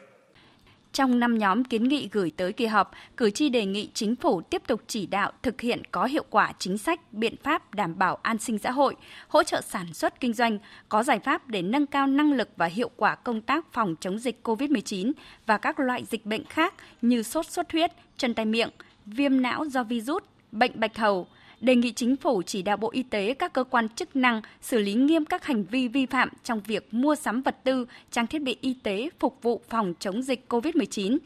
[0.94, 4.42] Trong năm nhóm kiến nghị gửi tới kỳ họp, cử tri đề nghị chính phủ
[4.42, 8.18] tiếp tục chỉ đạo thực hiện có hiệu quả chính sách, biện pháp đảm bảo
[8.22, 8.96] an sinh xã hội,
[9.28, 10.60] hỗ trợ sản xuất kinh doanh,
[10.90, 14.20] có giải pháp để nâng cao năng lực và hiệu quả công tác phòng chống
[14.20, 15.12] dịch COVID-19
[15.46, 18.70] và các loại dịch bệnh khác như sốt xuất huyết, chân tay miệng,
[19.06, 21.28] viêm não do virus, bệnh bạch hầu,
[21.62, 24.80] đề nghị chính phủ chỉ đạo Bộ Y tế các cơ quan chức năng xử
[24.80, 28.42] lý nghiêm các hành vi vi phạm trong việc mua sắm vật tư, trang thiết
[28.42, 31.18] bị y tế phục vụ phòng chống dịch COVID-19.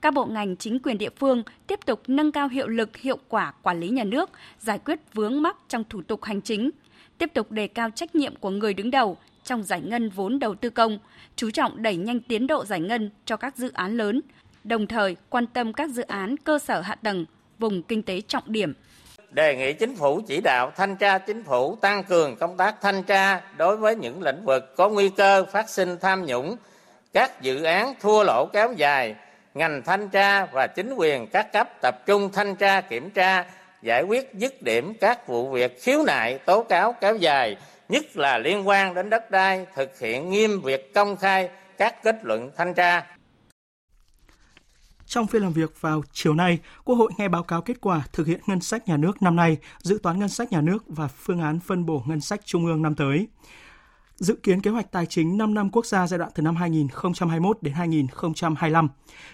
[0.00, 3.52] Các bộ ngành chính quyền địa phương tiếp tục nâng cao hiệu lực hiệu quả
[3.62, 6.70] quản lý nhà nước, giải quyết vướng mắc trong thủ tục hành chính,
[7.18, 10.54] tiếp tục đề cao trách nhiệm của người đứng đầu trong giải ngân vốn đầu
[10.54, 10.98] tư công,
[11.36, 14.20] chú trọng đẩy nhanh tiến độ giải ngân cho các dự án lớn,
[14.64, 17.24] đồng thời quan tâm các dự án cơ sở hạ tầng,
[17.58, 18.72] vùng kinh tế trọng điểm,
[19.34, 23.02] đề nghị chính phủ chỉ đạo thanh tra chính phủ tăng cường công tác thanh
[23.02, 26.56] tra đối với những lĩnh vực có nguy cơ phát sinh tham nhũng,
[27.12, 29.14] các dự án thua lỗ kéo dài,
[29.54, 33.44] ngành thanh tra và chính quyền các cấp tập trung thanh tra kiểm tra,
[33.82, 37.56] giải quyết dứt điểm các vụ việc khiếu nại tố cáo kéo dài,
[37.88, 42.16] nhất là liên quan đến đất đai, thực hiện nghiêm việc công khai các kết
[42.22, 43.13] luận thanh tra.
[45.06, 48.26] Trong phiên làm việc vào chiều nay, Quốc hội nghe báo cáo kết quả thực
[48.26, 51.40] hiện ngân sách nhà nước năm nay, dự toán ngân sách nhà nước và phương
[51.40, 53.28] án phân bổ ngân sách trung ương năm tới.
[54.16, 57.58] Dự kiến kế hoạch tài chính 5 năm quốc gia giai đoạn từ năm 2021
[57.62, 58.88] đến 2025.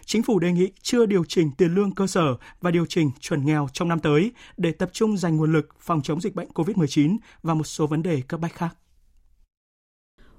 [0.04, 3.46] Chính phủ đề nghị chưa điều chỉnh tiền lương cơ sở và điều chỉnh chuẩn
[3.46, 7.16] nghèo trong năm tới để tập trung dành nguồn lực phòng chống dịch bệnh COVID-19
[7.42, 8.76] và một số vấn đề cấp bách khác.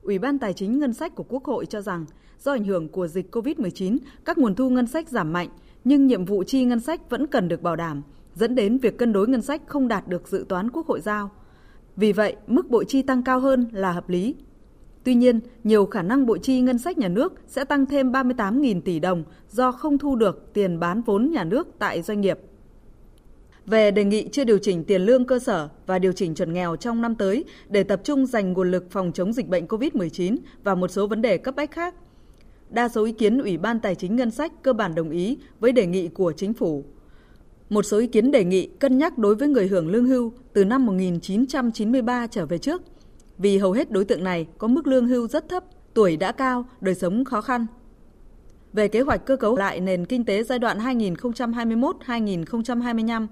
[0.02, 2.06] Ủy ban Tài chính Ngân sách của Quốc hội cho rằng
[2.40, 5.50] do ảnh hưởng của dịch COVID-19, các nguồn thu ngân sách giảm mạnh,
[5.84, 8.02] nhưng nhiệm vụ chi ngân sách vẫn cần được bảo đảm,
[8.36, 11.32] dẫn đến việc cân đối ngân sách không đạt được dự toán Quốc hội giao.
[11.96, 14.36] Vì vậy, mức bộ chi tăng cao hơn là hợp lý.
[15.04, 18.82] Tuy nhiên, nhiều khả năng bộ chi ngân sách nhà nước sẽ tăng thêm 38.000
[18.82, 22.40] tỷ đồng do không thu được tiền bán vốn nhà nước tại doanh nghiệp
[23.72, 26.76] về đề nghị chưa điều chỉnh tiền lương cơ sở và điều chỉnh chuẩn nghèo
[26.76, 30.76] trong năm tới để tập trung dành nguồn lực phòng chống dịch bệnh COVID-19 và
[30.76, 31.96] một số vấn đề cấp bách khác.
[32.70, 35.72] Đa số ý kiến Ủy ban Tài chính Ngân sách cơ bản đồng ý với
[35.72, 36.84] đề nghị của chính phủ.
[37.70, 40.66] Một số ý kiến đề nghị cân nhắc đối với người hưởng lương hưu từ
[40.66, 42.82] năm 1993 trở về trước,
[43.38, 46.66] vì hầu hết đối tượng này có mức lương hưu rất thấp, tuổi đã cao,
[46.82, 47.66] đời sống khó khăn.
[48.74, 53.28] Về kế hoạch cơ cấu lại nền kinh tế giai đoạn 2021-2025,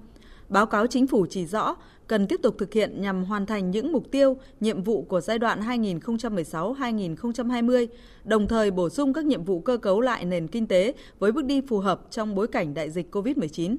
[0.50, 3.92] Báo cáo chính phủ chỉ rõ cần tiếp tục thực hiện nhằm hoàn thành những
[3.92, 7.86] mục tiêu, nhiệm vụ của giai đoạn 2016-2020,
[8.24, 11.44] đồng thời bổ sung các nhiệm vụ cơ cấu lại nền kinh tế với bước
[11.44, 13.76] đi phù hợp trong bối cảnh đại dịch COVID-19.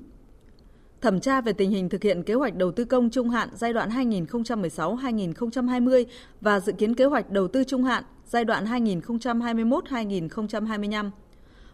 [1.01, 3.73] Thẩm tra về tình hình thực hiện kế hoạch đầu tư công trung hạn giai
[3.73, 6.05] đoạn 2016-2020
[6.41, 11.09] và dự kiến kế hoạch đầu tư trung hạn giai đoạn 2021-2025.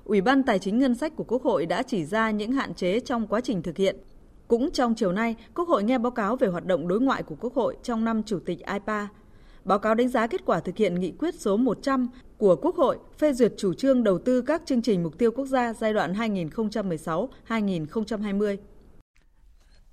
[0.04, 3.00] Ủy ban Tài chính Ngân sách của Quốc hội đã chỉ ra những hạn chế
[3.00, 3.96] trong quá trình thực hiện
[4.48, 7.36] cũng trong chiều nay, Quốc hội nghe báo cáo về hoạt động đối ngoại của
[7.40, 9.08] Quốc hội trong năm Chủ tịch IPA.
[9.66, 12.08] báo cáo đánh giá kết quả thực hiện nghị quyết số 100
[12.38, 15.46] của Quốc hội phê duyệt chủ trương đầu tư các chương trình mục tiêu quốc
[15.46, 18.58] gia giai đoạn 2016-2020.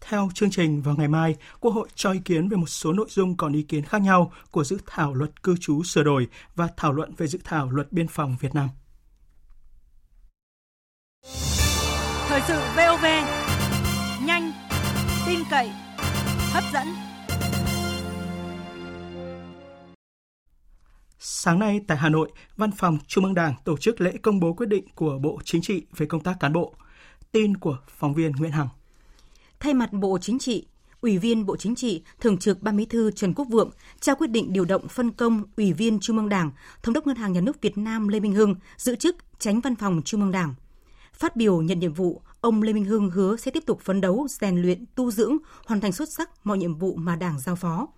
[0.00, 3.06] Theo chương trình vào ngày mai, Quốc hội cho ý kiến về một số nội
[3.10, 6.68] dung còn ý kiến khác nhau của dự thảo luật cư trú sửa đổi và
[6.76, 8.68] thảo luận về dự thảo luật biên phòng Việt Nam.
[12.28, 13.04] Thời sự VOV,
[15.44, 15.70] tin cậy,
[16.52, 16.86] hấp dẫn.
[21.18, 24.52] Sáng nay tại Hà Nội, Văn phòng Trung ương Đảng tổ chức lễ công bố
[24.52, 26.74] quyết định của Bộ Chính trị về công tác cán bộ.
[27.32, 28.68] Tin của phóng viên Nguyễn Hằng.
[29.60, 30.66] Thay mặt Bộ Chính trị,
[31.00, 34.30] Ủy viên Bộ Chính trị, Thường trực Ban Bí thư Trần Quốc Vượng trao quyết
[34.30, 36.50] định điều động phân công Ủy viên Trung ương Đảng,
[36.82, 39.76] Thống đốc Ngân hàng Nhà nước Việt Nam Lê Minh Hưng giữ chức Tránh Văn
[39.76, 40.54] phòng Trung ương Đảng.
[41.14, 44.26] Phát biểu nhận nhiệm vụ, ông Lê Minh Hưng hứa sẽ tiếp tục phấn đấu,
[44.30, 47.88] rèn luyện, tu dưỡng, hoàn thành xuất sắc mọi nhiệm vụ mà Đảng giao phó.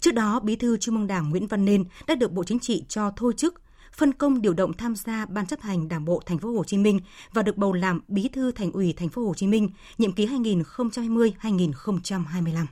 [0.00, 2.84] Trước đó, Bí thư Trung ương Đảng Nguyễn Văn Nên đã được Bộ Chính trị
[2.88, 3.60] cho thôi chức,
[3.92, 6.78] phân công điều động tham gia Ban chấp hành Đảng bộ Thành phố Hồ Chí
[6.78, 7.00] Minh
[7.32, 10.26] và được bầu làm Bí thư Thành ủy Thành phố Hồ Chí Minh nhiệm kỳ
[10.26, 12.66] 2020-2025.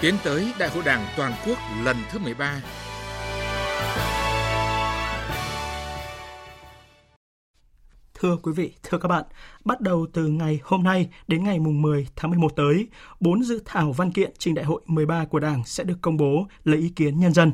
[0.00, 2.62] Tiến tới Đại hội Đảng toàn quốc lần thứ 13
[8.22, 9.24] Thưa quý vị, thưa các bạn,
[9.64, 12.86] bắt đầu từ ngày hôm nay đến ngày mùng 10 tháng 11 tới,
[13.20, 16.46] bốn dự thảo văn kiện trình đại hội 13 của Đảng sẽ được công bố
[16.64, 17.52] lấy ý kiến nhân dân.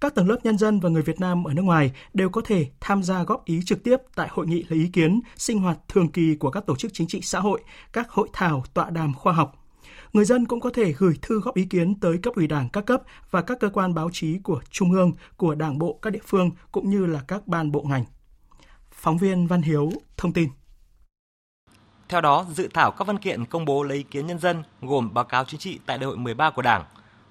[0.00, 2.66] Các tầng lớp nhân dân và người Việt Nam ở nước ngoài đều có thể
[2.80, 6.08] tham gia góp ý trực tiếp tại hội nghị lấy ý kiến, sinh hoạt thường
[6.08, 7.60] kỳ của các tổ chức chính trị xã hội,
[7.92, 9.66] các hội thảo, tọa đàm khoa học.
[10.12, 12.86] Người dân cũng có thể gửi thư góp ý kiến tới cấp ủy Đảng các
[12.86, 16.22] cấp và các cơ quan báo chí của Trung ương, của Đảng bộ các địa
[16.26, 18.04] phương cũng như là các ban bộ ngành.
[19.04, 20.48] Phóng viên Văn Hiếu thông tin.
[22.08, 25.14] Theo đó, dự thảo các văn kiện công bố lấy ý kiến nhân dân gồm
[25.14, 26.84] báo cáo chính trị tại đại hội 13 của Đảng,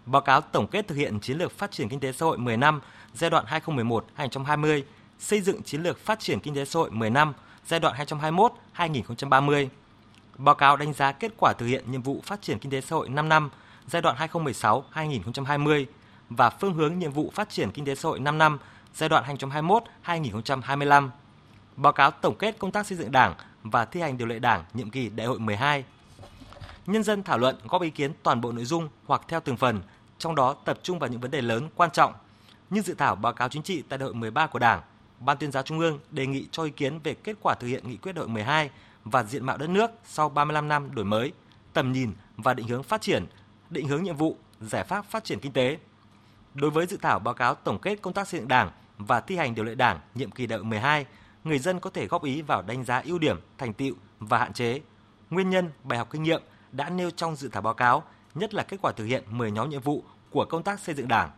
[0.06, 2.58] báo cáo tổng kết thực hiện chiến lược phát triển kinh tế xã hội 10
[2.58, 2.82] năm
[3.14, 4.82] giai đoạn 2011-2020,
[5.20, 7.34] xây dựng chiến lược phát triển kinh tế xã hội 10 năm
[7.66, 7.96] giai đoạn
[8.76, 9.68] 2021-2030,
[10.38, 12.96] báo cáo đánh giá kết quả thực hiện nhiệm vụ phát triển kinh tế xã
[12.96, 13.50] hội 5 năm
[13.88, 15.86] giai đoạn 2016-2020
[16.30, 18.58] và phương hướng nhiệm vụ phát triển kinh tế xã hội 5 năm
[18.94, 19.38] giai đoạn
[20.06, 21.10] 2021-2025
[21.76, 24.64] báo cáo tổng kết công tác xây dựng Đảng và thi hành điều lệ Đảng
[24.74, 25.84] nhiệm kỳ đại hội 12.
[26.86, 29.82] Nhân dân thảo luận góp ý kiến toàn bộ nội dung hoặc theo từng phần,
[30.18, 32.14] trong đó tập trung vào những vấn đề lớn quan trọng
[32.70, 34.82] như dự thảo báo cáo chính trị tại đại hội 13 của Đảng.
[35.20, 37.90] Ban tuyên giáo Trung ương đề nghị cho ý kiến về kết quả thực hiện
[37.90, 38.70] nghị quyết đại hội 12
[39.06, 41.32] và diện mạo đất nước sau 35 năm đổi mới,
[41.74, 43.26] tầm nhìn và định hướng phát triển,
[43.70, 45.78] định hướng nhiệm vụ, giải pháp phát triển kinh tế.
[46.54, 49.36] Đối với dự thảo báo cáo tổng kết công tác xây dựng Đảng và thi
[49.36, 51.06] hành điều lệ Đảng nhiệm kỳ đại hội 12
[51.44, 54.54] người dân có thể góp ý vào đánh giá ưu điểm, thành tựu và hạn
[54.54, 54.82] chế,
[55.30, 58.04] nguyên nhân, bài học kinh nghiệm đã nêu trong dự thảo báo cáo,
[58.36, 61.08] nhất là kết quả thực hiện 10 nhóm nhiệm vụ của công tác xây dựng
[61.08, 61.30] Đảng,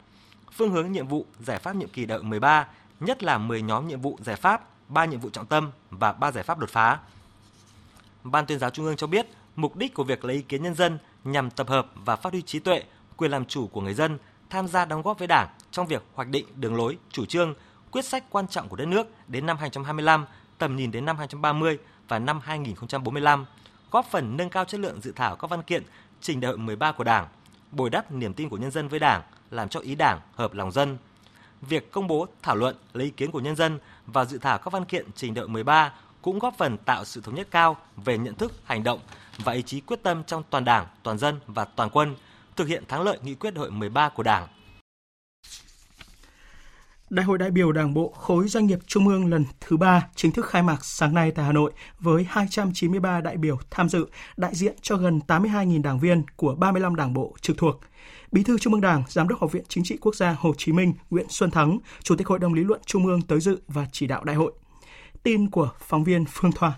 [0.51, 2.67] phương hướng nhiệm vụ, giải pháp nhiệm kỳ đại 13,
[2.99, 6.31] nhất là 10 nhóm nhiệm vụ giải pháp, 3 nhiệm vụ trọng tâm và 3
[6.31, 6.99] giải pháp đột phá.
[8.23, 10.75] Ban tuyên giáo Trung ương cho biết, mục đích của việc lấy ý kiến nhân
[10.75, 12.83] dân nhằm tập hợp và phát huy trí tuệ,
[13.17, 14.17] quyền làm chủ của người dân
[14.49, 17.53] tham gia đóng góp với Đảng trong việc hoạch định đường lối, chủ trương,
[17.95, 20.25] quyết sách quan trọng của đất nước đến năm 2025,
[20.57, 21.77] tầm nhìn đến năm 2030
[22.07, 23.45] và năm 2045,
[23.91, 25.83] góp phần nâng cao chất lượng dự thảo các văn kiện
[26.21, 27.27] trình đại hội 13 của Đảng,
[27.71, 30.71] bồi đắp niềm tin của nhân dân với Đảng, làm cho ý Đảng hợp lòng
[30.71, 30.97] dân.
[31.61, 34.71] Việc công bố, thảo luận, lấy ý kiến của nhân dân và dự thảo các
[34.71, 38.17] văn kiện trình đại hội 13 cũng góp phần tạo sự thống nhất cao về
[38.17, 38.99] nhận thức, hành động
[39.37, 42.15] và ý chí quyết tâm trong toàn Đảng, toàn dân và toàn quân
[42.55, 44.47] thực hiện thắng lợi nghị quyết đại hội 13 của Đảng
[47.09, 50.31] Đại hội đại biểu Đảng bộ khối doanh nghiệp Trung ương lần thứ ba chính
[50.31, 54.05] thức khai mạc sáng nay tại Hà Nội với 293 đại biểu tham dự,
[54.37, 57.79] đại diện cho gần 82.000 đảng viên của 35 đảng bộ trực thuộc.
[58.31, 60.71] Bí thư Trung ương Đảng, Giám đốc Học viện Chính trị Quốc gia Hồ Chí
[60.71, 63.85] Minh Nguyễn Xuân Thắng, Chủ tịch Hội đồng lý luận Trung ương tới dự và
[63.91, 64.53] chỉ đạo đại hội.
[65.23, 66.73] Tin của phóng viên Phương Thoa.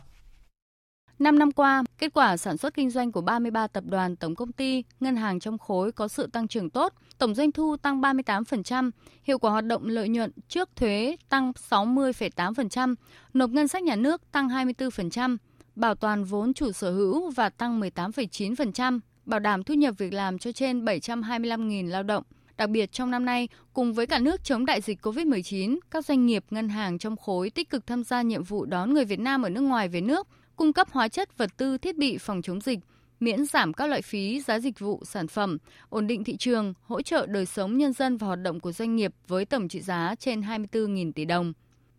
[1.19, 4.51] 5 năm qua, kết quả sản xuất kinh doanh của 33 tập đoàn tổng công
[4.51, 8.91] ty, ngân hàng trong khối có sự tăng trưởng tốt, tổng doanh thu tăng 38%,
[9.23, 12.95] hiệu quả hoạt động lợi nhuận trước thuế tăng 60,8%,
[13.33, 15.37] nộp ngân sách nhà nước tăng 24%,
[15.75, 20.37] bảo toàn vốn chủ sở hữu và tăng 18,9%, bảo đảm thu nhập việc làm
[20.37, 22.23] cho trên 725.000 lao động.
[22.57, 26.25] Đặc biệt trong năm nay, cùng với cả nước chống đại dịch COVID-19, các doanh
[26.25, 29.41] nghiệp ngân hàng trong khối tích cực tham gia nhiệm vụ đón người Việt Nam
[29.41, 30.27] ở nước ngoài về nước,
[30.57, 32.79] cung cấp hóa chất, vật tư, thiết bị phòng chống dịch,
[33.19, 35.57] miễn giảm các loại phí, giá dịch vụ, sản phẩm,
[35.89, 38.95] ổn định thị trường, hỗ trợ đời sống nhân dân và hoạt động của doanh
[38.95, 41.53] nghiệp với tổng trị giá trên 24.000 tỷ đồng.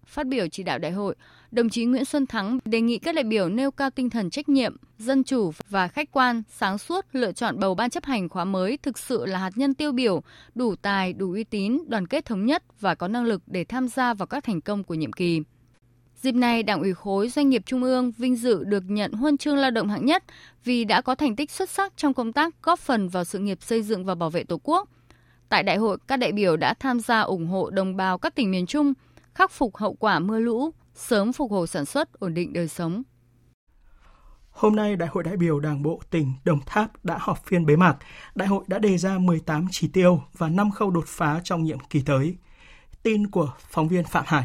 [0.07, 1.15] Phát biểu chỉ đạo đại hội,
[1.51, 4.49] đồng chí Nguyễn Xuân Thắng đề nghị các đại biểu nêu cao tinh thần trách
[4.49, 8.45] nhiệm, dân chủ và khách quan, sáng suốt lựa chọn bầu ban chấp hành khóa
[8.45, 10.23] mới thực sự là hạt nhân tiêu biểu,
[10.55, 13.89] đủ tài, đủ uy tín, đoàn kết thống nhất và có năng lực để tham
[13.89, 15.43] gia vào các thành công của nhiệm kỳ.
[16.23, 19.57] Dịp này, Đảng ủy khối doanh nghiệp Trung ương vinh dự được nhận huân chương
[19.57, 20.25] lao động hạng nhất
[20.65, 23.59] vì đã có thành tích xuất sắc trong công tác góp phần vào sự nghiệp
[23.61, 24.89] xây dựng và bảo vệ Tổ quốc.
[25.49, 28.51] Tại đại hội, các đại biểu đã tham gia ủng hộ đồng bào các tỉnh
[28.51, 28.93] miền Trung,
[29.35, 33.03] khắc phục hậu quả mưa lũ, sớm phục hồi sản xuất, ổn định đời sống.
[34.51, 37.77] Hôm nay, Đại hội đại biểu Đảng bộ tỉnh Đồng Tháp đã họp phiên bế
[37.77, 37.97] mạc.
[38.35, 41.79] Đại hội đã đề ra 18 chỉ tiêu và 5 khâu đột phá trong nhiệm
[41.91, 42.37] kỳ tới.
[43.03, 44.45] Tin của phóng viên Phạm Hải.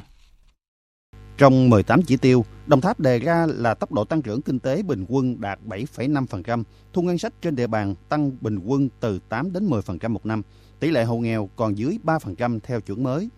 [1.37, 4.83] Trong 18 chỉ tiêu, Đồng Tháp đề ra là tốc độ tăng trưởng kinh tế
[4.83, 9.53] bình quân đạt 7,5%, thu ngân sách trên địa bàn tăng bình quân từ 8
[9.53, 10.41] đến 10% một năm,
[10.79, 13.29] tỷ lệ hộ nghèo còn dưới 3% theo chuẩn mới,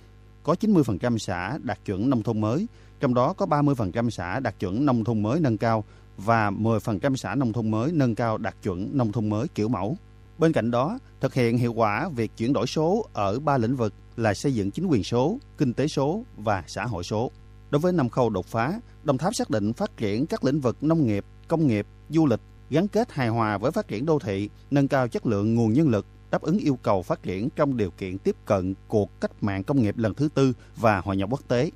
[0.43, 2.67] có 90% xã đạt chuẩn nông thôn mới,
[2.99, 5.83] trong đó có 30% xã đạt chuẩn nông thôn mới nâng cao
[6.17, 9.97] và 10% xã nông thôn mới nâng cao đạt chuẩn nông thôn mới kiểu mẫu.
[10.37, 13.93] Bên cạnh đó, thực hiện hiệu quả việc chuyển đổi số ở ba lĩnh vực
[14.17, 17.31] là xây dựng chính quyền số, kinh tế số và xã hội số.
[17.75, 20.83] Đối với năm khâu đột phá, Đồng Tháp xác định phát triển các lĩnh vực
[20.83, 24.49] nông nghiệp, công nghiệp, du lịch gắn kết hài hòa với phát triển đô thị,
[24.71, 27.91] nâng cao chất lượng nguồn nhân lực, đáp ứng yêu cầu phát triển trong điều
[27.91, 31.47] kiện tiếp cận cuộc cách mạng công nghiệp lần thứ tư và hội nhập quốc
[31.47, 31.71] tế.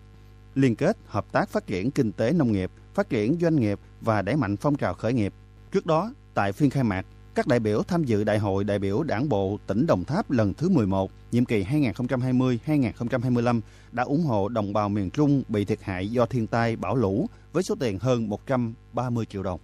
[0.56, 4.22] Liên kết hợp tác phát triển kinh tế nông nghiệp, phát triển doanh nghiệp và
[4.22, 5.34] đẩy mạnh phong trào khởi nghiệp.
[5.72, 7.06] Trước đó, tại phiên khai mạc,
[7.40, 10.54] các đại biểu tham dự Đại hội đại biểu Đảng bộ tỉnh Đồng Tháp lần
[10.54, 16.08] thứ 11, nhiệm kỳ 2020-2025 đã ủng hộ đồng bào miền Trung bị thiệt hại
[16.08, 19.60] do thiên tai bão lũ với số tiền hơn 130 triệu đồng.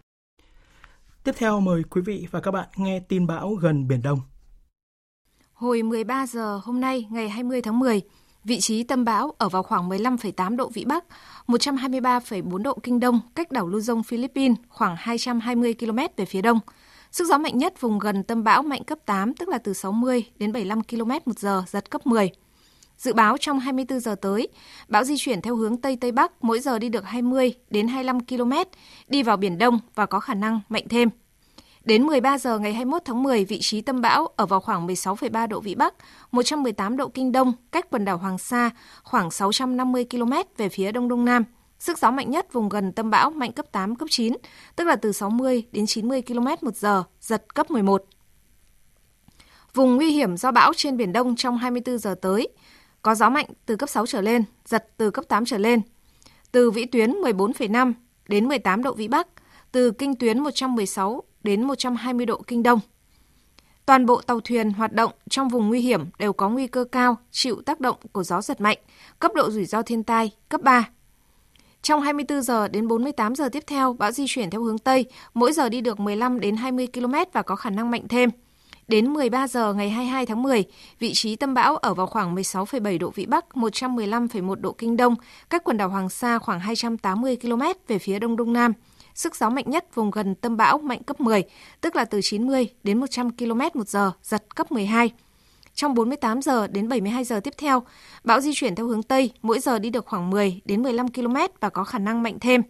[1.24, 4.20] Tiếp theo mời quý vị và các bạn nghe tin bão gần Biển Đông.
[5.54, 8.02] Hồi 13 giờ hôm nay ngày 20 tháng 10,
[8.44, 11.06] vị trí tâm bão ở vào khoảng 15,8 độ Vĩ Bắc,
[11.48, 16.60] 123,4 độ Kinh Đông, cách đảo Luzon, Philippines khoảng 220 km về phía đông.
[17.16, 20.26] Sức gió mạnh nhất vùng gần tâm bão mạnh cấp 8, tức là từ 60
[20.40, 22.30] đến 75 km một giờ, giật cấp 10.
[22.98, 24.48] Dự báo trong 24 giờ tới,
[24.88, 28.26] bão di chuyển theo hướng Tây Tây Bắc, mỗi giờ đi được 20 đến 25
[28.26, 28.52] km,
[29.08, 31.10] đi vào Biển Đông và có khả năng mạnh thêm.
[31.86, 35.48] Đến 13 giờ ngày 21 tháng 10, vị trí tâm bão ở vào khoảng 16,3
[35.48, 35.94] độ Vĩ Bắc,
[36.32, 38.70] 118 độ Kinh Đông, cách quần đảo Hoàng Sa
[39.04, 41.44] khoảng 650 km về phía Đông Đông Nam.
[41.80, 44.34] Sức gió mạnh nhất vùng gần tâm bão mạnh cấp 8, cấp 9,
[44.76, 48.06] tức là từ 60 đến 90 km một giờ, giật cấp 11.
[49.74, 52.48] Vùng nguy hiểm do bão trên Biển Đông trong 24 giờ tới,
[53.02, 55.82] có gió mạnh từ cấp 6 trở lên, giật từ cấp 8 trở lên.
[56.52, 57.94] Từ vĩ tuyến 14,5
[58.28, 59.28] đến 18 độ Vĩ Bắc,
[59.72, 62.80] từ kinh tuyến 116 đến 120 độ Kinh Đông.
[63.86, 67.18] Toàn bộ tàu thuyền hoạt động trong vùng nguy hiểm đều có nguy cơ cao
[67.32, 68.78] chịu tác động của gió giật mạnh,
[69.20, 70.90] cấp độ rủi ro thiên tai cấp 3.
[71.86, 75.54] Trong 24 giờ đến 48 giờ tiếp theo, bão di chuyển theo hướng Tây, mỗi
[75.54, 78.30] giờ đi được 15 đến 20 km và có khả năng mạnh thêm.
[78.88, 80.64] Đến 13 giờ ngày 22 tháng 10,
[81.00, 85.16] vị trí tâm bão ở vào khoảng 16,7 độ Vĩ Bắc, 115,1 độ Kinh Đông,
[85.50, 88.74] cách quần đảo Hoàng Sa khoảng 280 km về phía Đông Đông Nam.
[89.16, 91.44] Sức gió mạnh nhất vùng gần tâm bão mạnh cấp 10,
[91.82, 95.12] tức là từ 90 đến 100 km một giờ, giật cấp 12.
[95.76, 97.84] Trong 48 giờ đến 72 giờ tiếp theo,
[98.24, 101.36] bão di chuyển theo hướng Tây, mỗi giờ đi được khoảng 10 đến 15 km
[101.60, 102.62] và có khả năng mạnh thêm.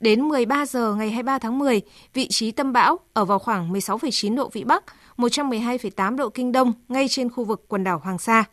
[0.00, 1.80] Đến 13 giờ ngày 23 tháng 10,
[2.14, 4.84] vị trí tâm bão ở vào khoảng 16,9 độ Vĩ Bắc,
[5.16, 8.44] 112,8 độ Kinh Đông, ngay trên khu vực quần đảo Hoàng Sa.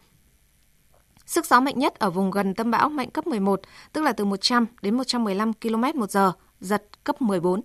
[1.25, 3.61] Sức gió mạnh nhất ở vùng gần tâm bão mạnh cấp 11,
[3.93, 7.61] tức là từ 100 đến 115 km một giờ, giật cấp 14.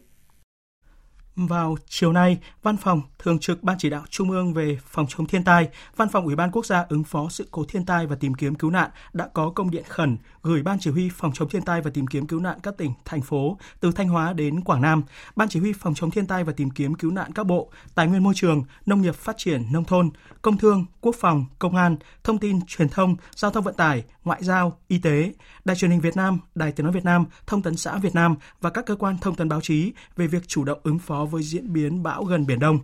[1.46, 5.26] Vào chiều nay, Văn phòng Thường trực Ban Chỉ đạo Trung ương về phòng chống
[5.26, 8.16] thiên tai, Văn phòng Ủy ban Quốc gia ứng phó sự cố thiên tai và
[8.16, 11.48] tìm kiếm cứu nạn đã có công điện khẩn gửi Ban Chỉ huy phòng chống
[11.48, 14.60] thiên tai và tìm kiếm cứu nạn các tỉnh, thành phố từ Thanh Hóa đến
[14.60, 15.02] Quảng Nam,
[15.36, 18.06] Ban Chỉ huy phòng chống thiên tai và tìm kiếm cứu nạn các bộ, Tài
[18.06, 20.10] nguyên môi trường, Nông nghiệp phát triển nông thôn,
[20.42, 24.44] Công thương, Quốc phòng, Công an, Thông tin truyền thông, Giao thông vận tải, Ngoại
[24.44, 25.32] giao, Y tế,
[25.64, 28.36] Đài truyền hình Việt Nam, Đài tiếng nói Việt Nam, Thông tấn xã Việt Nam
[28.60, 31.42] và các cơ quan thông tấn báo chí về việc chủ động ứng phó với
[31.42, 32.78] diễn biến bão gần Biển Đông.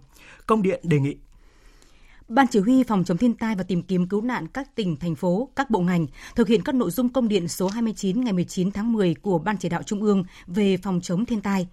[0.47, 1.17] Công điện đề nghị
[2.29, 5.15] Ban chỉ huy phòng chống thiên tai và tìm kiếm cứu nạn các tỉnh, thành
[5.15, 8.71] phố, các bộ ngành thực hiện các nội dung công điện số 29 ngày 19
[8.71, 11.69] tháng 10 của Ban chỉ đạo Trung ương về phòng chống thiên tai.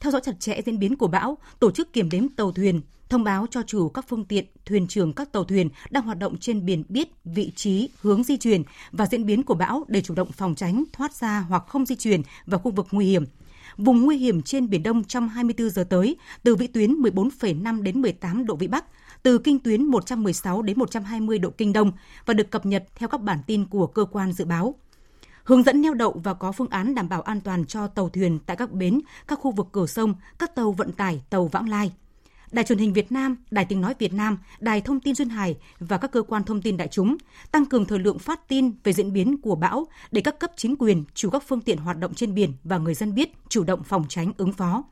[0.00, 3.24] Theo dõi chặt chẽ diễn biến của bão, tổ chức kiểm đếm tàu thuyền, thông
[3.24, 6.66] báo cho chủ các phương tiện, thuyền trưởng các tàu thuyền đang hoạt động trên
[6.66, 8.62] biển biết vị trí, hướng di chuyển
[8.92, 11.96] và diễn biến của bão để chủ động phòng tránh, thoát ra hoặc không di
[11.96, 13.24] chuyển vào khu vực nguy hiểm
[13.78, 18.02] vùng nguy hiểm trên Biển Đông trong 24 giờ tới, từ vĩ tuyến 14,5 đến
[18.02, 18.84] 18 độ vĩ Bắc,
[19.22, 21.92] từ kinh tuyến 116 đến 120 độ kinh Đông
[22.26, 24.74] và được cập nhật theo các bản tin của cơ quan dự báo.
[25.44, 28.38] hướng dẫn neo đậu và có phương án đảm bảo an toàn cho tàu thuyền
[28.46, 31.92] tại các bến, các khu vực cửa sông, các tàu vận tải, tàu vãng lai.
[32.52, 35.56] Đài truyền hình Việt Nam, Đài tiếng nói Việt Nam, Đài thông tin Duyên Hải
[35.78, 37.16] và các cơ quan thông tin đại chúng
[37.52, 40.76] tăng cường thời lượng phát tin về diễn biến của bão để các cấp chính
[40.76, 43.82] quyền, chủ các phương tiện hoạt động trên biển và người dân biết chủ động
[43.82, 44.84] phòng tránh ứng phó.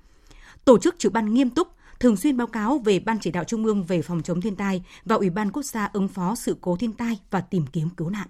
[0.65, 1.69] Tổ chức trực ban nghiêm túc,
[2.01, 4.83] thường xuyên báo cáo về Ban chỉ đạo Trung ương về phòng chống thiên tai
[5.05, 8.11] và Ủy ban Quốc gia ứng phó sự cố thiên tai và tìm kiếm cứu
[8.11, 8.29] nạn.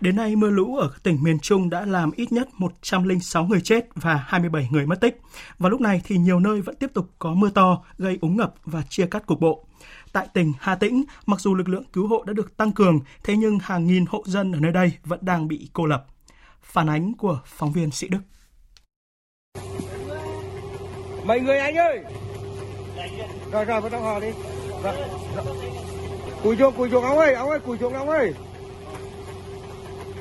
[0.00, 3.86] Đến nay, mưa lũ ở tỉnh miền Trung đã làm ít nhất 106 người chết
[3.94, 5.20] và 27 người mất tích.
[5.58, 8.54] Và lúc này thì nhiều nơi vẫn tiếp tục có mưa to, gây úng ngập
[8.64, 9.66] và chia cắt cục bộ.
[10.12, 13.36] Tại tỉnh Hà Tĩnh, mặc dù lực lượng cứu hộ đã được tăng cường, thế
[13.36, 16.06] nhưng hàng nghìn hộ dân ở nơi đây vẫn đang bị cô lập.
[16.62, 18.20] Phản ánh của phóng viên Sĩ Đức.
[21.24, 22.04] Mấy người anh ơi!
[23.52, 24.30] Rồi rồi vào trong họ đi.
[24.82, 24.94] Rồi,
[25.36, 25.46] rồi.
[26.42, 28.34] Cùi chuồng, cùi chuồng ông ơi, ông ơi, cùi chuồng ông ơi.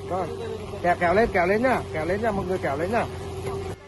[0.09, 0.27] Vâng.
[0.27, 0.37] Rồi,
[0.83, 3.05] kéo kéo lên, kéo lên nhá, kéo lên nhá, mọi người kéo lên nhá.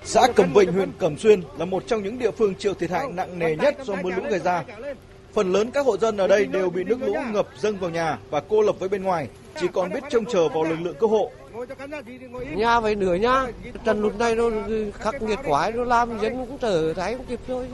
[0.03, 3.07] Xã Cẩm Vịnh, huyện Cẩm Xuyên là một trong những địa phương chịu thiệt hại
[3.11, 4.63] nặng nề nhất do mưa lũ gây ra.
[5.38, 8.18] Phần lớn các hộ dân ở đây đều bị nước lũ ngập dâng vào nhà
[8.30, 9.28] và cô lập với bên ngoài,
[9.60, 11.32] chỉ còn biết trông chờ vào lực lượng cứu hộ.
[12.56, 13.46] Nhà phải nửa nhà,
[13.86, 14.44] trận lụt này nó
[14.94, 17.68] khắc nghiệt quá, nó làm dân cũng trở thái không kịp thôi,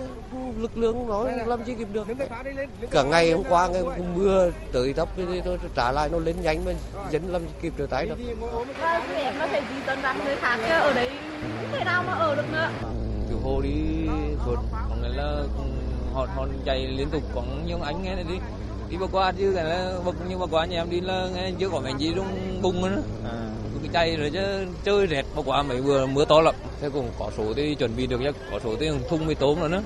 [0.57, 2.07] lực lượng nó làm gì kịp được.
[2.91, 3.83] Cả ngày hôm qua ngày
[4.15, 6.71] mưa tới thấp thì nó trả lại nó lên nhanh mà
[7.11, 8.17] dân làm gì kịp trở thái được.
[9.39, 11.09] Nó phải tấn ra người khác ở đấy
[11.61, 12.69] không thể nào mà ở được nữa.
[13.29, 13.69] Cứu hộ đi
[15.01, 15.43] nghĩa là
[16.13, 18.35] họ họ chạy liên tục có những anh nghe này đi
[18.89, 21.51] đi qua qua chứ cái là bực nhưng mà qua nhà em đi là nghe
[21.59, 23.49] chưa có cái gì trong bùng nữa à.
[23.81, 27.09] cái chạy rồi chứ chơi rẹt qua qua mấy vừa mưa to lắm thế cũng
[27.19, 29.81] có số thì chuẩn bị được chứ có số thì thùng mì tôm rồi nữa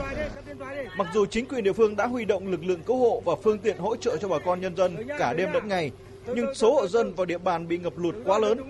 [0.98, 3.58] Mặc dù chính quyền địa phương đã huy động lực lượng cứu hộ và phương
[3.60, 5.92] tiện hỗ trợ cho bà con nhân dân cả đêm lẫn ngày,
[6.36, 8.62] nhưng số hộ dân vào địa bàn bị ngập lụt quá lớn.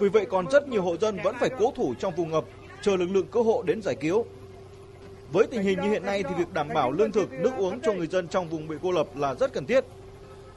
[0.00, 2.44] Vì vậy còn rất nhiều hộ dân vẫn phải cố thủ trong vùng ngập,
[2.82, 4.26] chờ lực lượng cứu hộ đến giải cứu.
[5.32, 7.92] Với tình hình như hiện nay thì việc đảm bảo lương thực, nước uống cho
[7.92, 9.84] người dân trong vùng bị cô lập là rất cần thiết.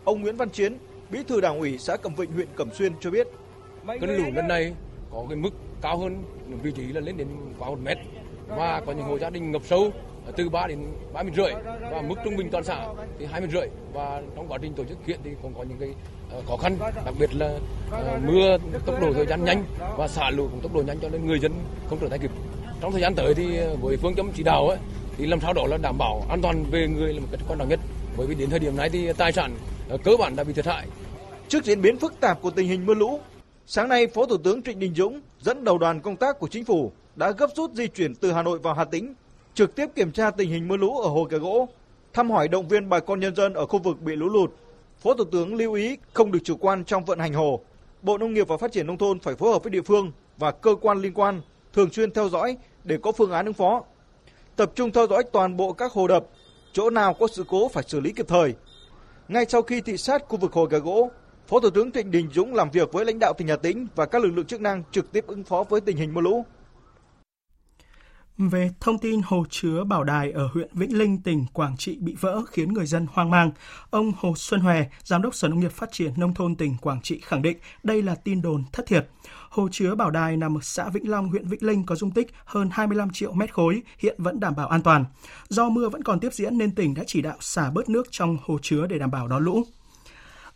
[0.03, 0.77] Ông Nguyễn Văn Chiến,
[1.09, 3.27] Bí thư Đảng ủy xã Cẩm Vịnh, huyện Cẩm Xuyên cho biết.
[3.87, 4.73] Cơn lũ lần này
[5.11, 5.49] có cái mức
[5.81, 6.23] cao hơn
[6.63, 7.27] vị trí là lên đến
[7.59, 7.97] quá một mét
[8.47, 9.91] và có những hộ gia đình ngập sâu
[10.37, 10.79] từ 3 đến
[11.13, 11.51] 3 mét rưỡi
[11.91, 12.87] và mức trung bình toàn xã
[13.19, 15.77] thì 2 mét rưỡi và trong quá trình tổ chức kiện thì cũng có những
[15.79, 15.89] cái
[16.31, 17.59] ờ, khó khăn đặc biệt là
[17.91, 19.63] ờ, mưa tốc độ thời gian nhanh
[19.97, 21.51] và xả lũ cũng tốc độ nhanh cho nên người dân
[21.89, 22.31] không trở tay kịp
[22.81, 24.77] trong thời gian tới thì ờ, với phương châm chỉ đạo ấy,
[25.17, 27.59] thì làm sao đó là đảm bảo an toàn về người là một cách quan
[27.59, 27.79] trọng nhất
[28.17, 29.55] bởi vì đến thời điểm này thì tài sản
[29.89, 30.87] ờ, cơ bản đã bị thiệt hại
[31.49, 33.19] Trước diễn biến phức tạp của tình hình mưa lũ,
[33.65, 36.65] sáng nay Phó Thủ tướng Trịnh Đình Dũng dẫn đầu đoàn công tác của chính
[36.65, 39.13] phủ đã gấp rút di chuyển từ Hà Nội vào Hà Tĩnh,
[39.53, 41.67] trực tiếp kiểm tra tình hình mưa lũ ở hồ Kẻ Gỗ,
[42.13, 44.51] thăm hỏi động viên bà con nhân dân ở khu vực bị lũ lụt.
[44.99, 47.59] Phó Thủ tướng lưu ý không được chủ quan trong vận hành hồ.
[48.01, 50.51] Bộ Nông nghiệp và Phát triển nông thôn phải phối hợp với địa phương và
[50.51, 51.41] cơ quan liên quan
[51.73, 53.83] thường xuyên theo dõi để có phương án ứng phó.
[54.55, 56.25] Tập trung theo dõi toàn bộ các hồ đập,
[56.73, 58.53] chỗ nào có sự cố phải xử lý kịp thời.
[59.27, 61.11] Ngay sau khi thị sát khu vực hồ Gà Gỗ,
[61.47, 64.05] Phó Thủ tướng Trịnh Đình Dũng làm việc với lãnh đạo tỉnh Hà Tĩnh và
[64.05, 66.45] các lực lượng chức năng trực tiếp ứng phó với tình hình mưa lũ.
[68.39, 72.15] Về thông tin hồ chứa Bảo Đài ở huyện Vĩnh Linh, tỉnh Quảng Trị bị
[72.19, 73.51] vỡ khiến người dân hoang mang,
[73.89, 77.01] ông Hồ Xuân Hòe, Giám đốc Sở Nông nghiệp Phát triển Nông thôn tỉnh Quảng
[77.01, 79.07] Trị khẳng định đây là tin đồn thất thiệt.
[79.49, 82.33] Hồ chứa Bảo Đài nằm ở xã Vĩnh Long, huyện Vĩnh Linh có dung tích
[82.45, 85.05] hơn 25 triệu mét khối, hiện vẫn đảm bảo an toàn.
[85.49, 88.37] Do mưa vẫn còn tiếp diễn nên tỉnh đã chỉ đạo xả bớt nước trong
[88.43, 89.63] hồ chứa để đảm bảo đón lũ.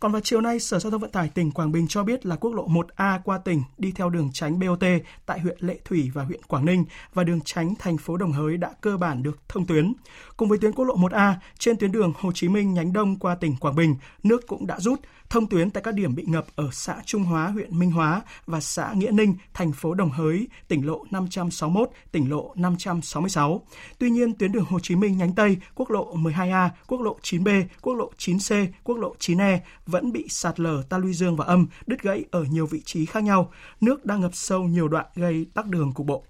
[0.00, 2.36] Còn vào chiều nay, Sở Giao thông Vận tải tỉnh Quảng Bình cho biết là
[2.36, 4.84] quốc lộ 1A qua tỉnh đi theo đường tránh BOT
[5.26, 6.84] tại huyện Lệ Thủy và huyện Quảng Ninh
[7.14, 9.92] và đường tránh thành phố Đồng Hới đã cơ bản được thông tuyến.
[10.36, 13.34] Cùng với tuyến quốc lộ 1A, trên tuyến đường Hồ Chí Minh nhánh đông qua
[13.34, 15.00] tỉnh Quảng Bình, nước cũng đã rút,
[15.34, 18.60] thông tuyến tại các điểm bị ngập ở xã Trung Hóa, huyện Minh Hóa và
[18.60, 23.66] xã Nghĩa Ninh, thành phố Đồng Hới, tỉnh lộ 561, tỉnh lộ 566.
[23.98, 27.64] Tuy nhiên, tuyến đường Hồ Chí Minh nhánh Tây, quốc lộ 12A, quốc lộ 9B,
[27.82, 31.66] quốc lộ 9C, quốc lộ 9E vẫn bị sạt lở ta luy dương và âm,
[31.86, 33.52] đứt gãy ở nhiều vị trí khác nhau.
[33.80, 36.24] Nước đang ngập sâu nhiều đoạn gây tắc đường cục bộ.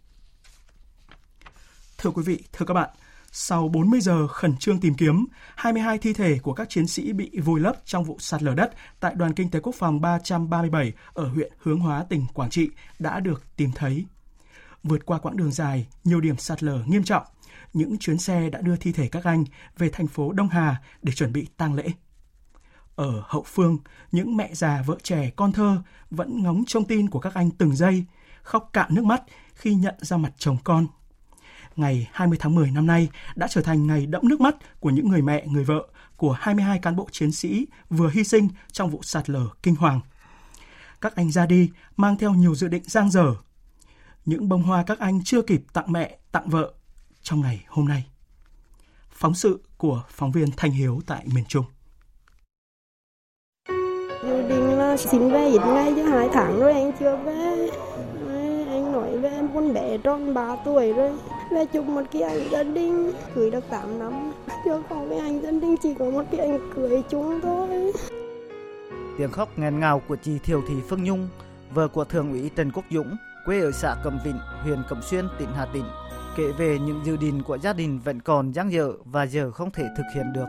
[1.98, 2.90] Thưa quý vị, thưa các bạn,
[3.36, 5.26] sau 40 giờ khẩn trương tìm kiếm,
[5.56, 8.72] 22 thi thể của các chiến sĩ bị vùi lấp trong vụ sạt lở đất
[9.00, 13.20] tại Đoàn Kinh tế Quốc phòng 337 ở huyện Hướng Hóa, tỉnh Quảng Trị đã
[13.20, 14.04] được tìm thấy.
[14.82, 17.22] Vượt qua quãng đường dài, nhiều điểm sạt lở nghiêm trọng,
[17.72, 19.44] những chuyến xe đã đưa thi thể các anh
[19.78, 21.88] về thành phố Đông Hà để chuẩn bị tang lễ.
[22.96, 23.78] Ở hậu phương,
[24.12, 27.76] những mẹ già vợ trẻ con thơ vẫn ngóng trông tin của các anh từng
[27.76, 28.04] giây,
[28.42, 29.22] khóc cạn nước mắt
[29.54, 30.86] khi nhận ra mặt chồng con.
[31.76, 35.08] Ngày 20 tháng 10 năm nay đã trở thành ngày đẫm nước mắt của những
[35.08, 39.02] người mẹ, người vợ của 22 cán bộ chiến sĩ vừa hy sinh trong vụ
[39.02, 40.00] sạt lở kinh hoàng.
[41.00, 43.34] các anh ra đi mang theo nhiều dự định giang dở.
[44.24, 46.72] Những bông hoa các anh chưa kịp tặng mẹ, tặng vợ
[47.22, 48.04] trong ngày hôm nay.
[49.10, 51.64] Phóng sự của phóng viên Thanh Hiếu tại miền Trung.
[54.22, 57.68] Dự định là xin về ít ngày chứ hai tháng rồi anh chưa về.
[58.68, 61.12] Anh nói về em con bé tròn 3 tuổi rồi.
[61.54, 64.32] Về chụp một cái ảnh gia đình, cưới được 8 năm.
[64.64, 67.92] Chưa có cái ảnh gia đình chỉ có một cái ảnh cưới chúng thôi.
[69.18, 71.28] Tiếng khóc nghẹn ngào của chị Thiều Thị Phương Nhung,
[71.74, 75.24] vợ của Thượng úy Trần Quốc Dũng, quê ở xã Cẩm Vịnh, huyện Cẩm Xuyên,
[75.38, 75.84] tỉnh Hà Tĩnh,
[76.36, 79.70] kể về những dự định của gia đình vẫn còn dang dở và giờ không
[79.70, 80.48] thể thực hiện được.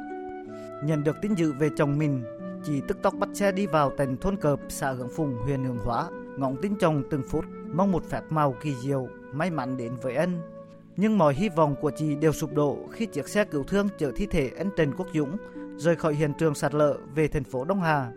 [0.83, 2.23] Nhận được tin dự về chồng mình,
[2.65, 5.79] chị tức tốc bắt xe đi vào tận thôn Cợp, xã Hưởng Phùng, huyện hương
[5.85, 6.05] Hóa,
[6.37, 10.15] ngóng tin chồng từng phút, mong một phép màu kỳ diệu, may mắn đến với
[10.15, 10.54] anh.
[10.97, 14.11] Nhưng mọi hy vọng của chị đều sụp đổ khi chiếc xe cứu thương chở
[14.15, 15.37] thi thể anh Trần Quốc Dũng
[15.77, 18.11] rời khỏi hiện trường sạt lở về thành phố Đông Hà.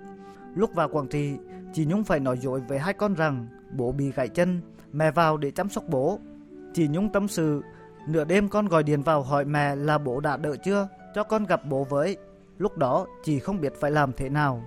[0.55, 1.37] Lúc vào Quảng Trị,
[1.73, 4.61] chị Nhung phải nói dối với hai con rằng bố bị gãy chân,
[4.93, 6.19] mẹ vào để chăm sóc bố.
[6.75, 7.63] Chị Nhung tâm sự,
[8.07, 11.47] nửa đêm con gọi điện vào hỏi mẹ là bố đã đợi chưa, cho con
[11.47, 12.17] gặp bố với.
[12.59, 14.65] Lúc đó chị không biết phải làm thế nào.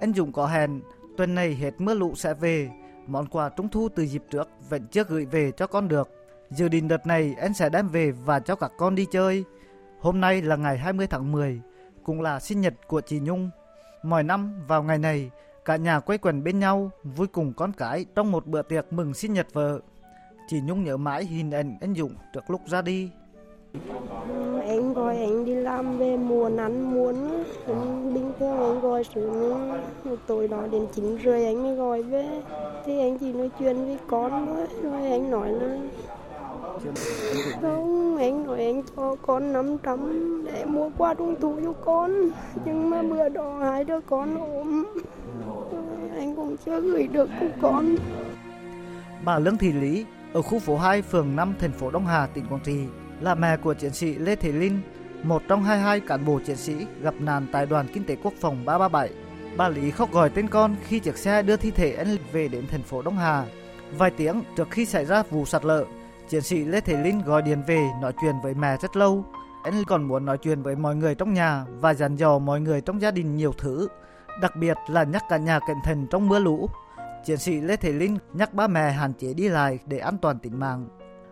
[0.00, 0.80] Anh Dũng có hẹn,
[1.16, 2.70] tuần này hết mưa lũ sẽ về,
[3.06, 6.10] món quà trung thu từ dịp trước vẫn chưa gửi về cho con được.
[6.50, 9.44] Dự định đợt này anh sẽ đem về và cho các con đi chơi.
[10.00, 11.60] Hôm nay là ngày 20 tháng 10,
[12.04, 13.50] cũng là sinh nhật của chị Nhung.
[14.02, 15.30] Mỗi năm vào ngày này,
[15.64, 19.14] cả nhà quây quần bên nhau, vui cùng con cái trong một bữa tiệc mừng
[19.14, 19.80] sinh nhật vợ.
[20.48, 23.10] Chị Nhung nhớ mãi hình ảnh anh Dũng trước lúc ra đi.
[23.72, 29.04] Ừ, anh gọi anh đi làm về muộn ăn muốn anh bình thường anh gọi
[29.14, 32.42] sớm tối đó đến chín rưỡi anh mới gọi về
[32.84, 35.78] thì anh chỉ nói chuyện với con thôi rồi anh nói là
[37.60, 42.12] không anh nói anh cho con 500 để mua qua trung thu cho con
[42.64, 44.86] nhưng mà bữa đó hai đứa con ốm
[46.18, 47.96] anh cũng chưa gửi được của con
[49.24, 52.46] Bà Lương Thị Lý ở khu phố 2 phường 5 thành phố Đông Hà tỉnh
[52.46, 52.78] Quảng Trị
[53.20, 54.80] là mẹ của chiến sĩ Lê Thế Linh,
[55.22, 58.64] một trong 22 cán bộ chiến sĩ gặp nạn tại đoàn kinh tế quốc phòng
[58.64, 59.10] 337.
[59.56, 62.64] Bà Lý khóc gọi tên con khi chiếc xe đưa thi thể anh về đến
[62.70, 63.44] thành phố Đông Hà.
[63.98, 65.84] Vài tiếng trước khi xảy ra vụ sạt lở,
[66.28, 69.24] chiến sĩ Lê Thế Linh gọi điện về nói chuyện với mẹ rất lâu.
[69.64, 72.80] Anh còn muốn nói chuyện với mọi người trong nhà và dặn dò mọi người
[72.80, 73.88] trong gia đình nhiều thứ,
[74.40, 76.68] đặc biệt là nhắc cả nhà cẩn thận trong mưa lũ.
[77.24, 80.38] Chiến sĩ Lê Thế Linh nhắc ba mẹ hạn chế đi lại để an toàn
[80.38, 80.88] tính mạng.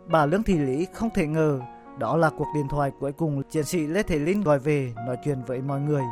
[0.06, 1.60] Bà Lương Thị Lý không thể ngờ
[1.98, 5.16] đó là cuộc điện thoại cuối cùng chiến sĩ Lê Thế Linh gọi về nói
[5.24, 6.02] chuyện với mọi người.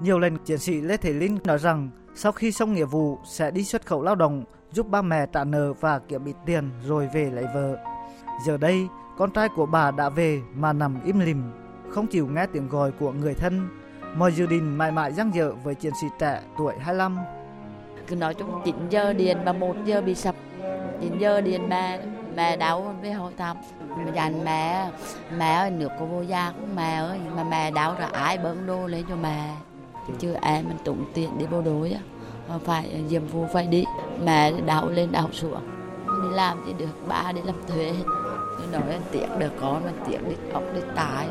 [0.00, 3.50] Nhiều lần chiến sĩ Lê Thế Linh nói rằng sau khi xong nghĩa vụ sẽ
[3.50, 7.08] đi xuất khẩu lao động giúp ba mẹ trả nợ và kiếm ít tiền rồi
[7.14, 7.76] về lấy vợ.
[8.46, 11.42] Giờ đây, con trai của bà đã về mà nằm im lìm,
[11.90, 13.68] không chịu nghe tiếng gọi của người thân.
[14.16, 17.18] Mọi dự định mãi mãi dang dở với chiến sĩ trẻ tuổi 25.
[18.06, 20.34] Cứ nói chung 9 giờ điện và 1 giờ bị sập.
[21.00, 22.00] 9 giờ điện mẹ
[22.36, 23.56] mẹ đau với hội thăm
[23.96, 24.90] mẹ dành mẹ
[25.38, 28.66] mẹ ơi nước của vô gia của mẹ ơi mà mẹ đau rồi ai bưng
[28.66, 29.54] đô lên cho mẹ
[30.18, 32.00] chứ em mình tụng tiền đi bộ đội á
[32.64, 33.84] phải nhiệm vụ phải đi
[34.24, 35.77] mẹ đau lên đau xuống
[36.22, 37.94] đi làm thì được ba đi làm thuê
[38.58, 41.28] tôi nói anh tiếc được con mà tiếc đi ốc, đi tái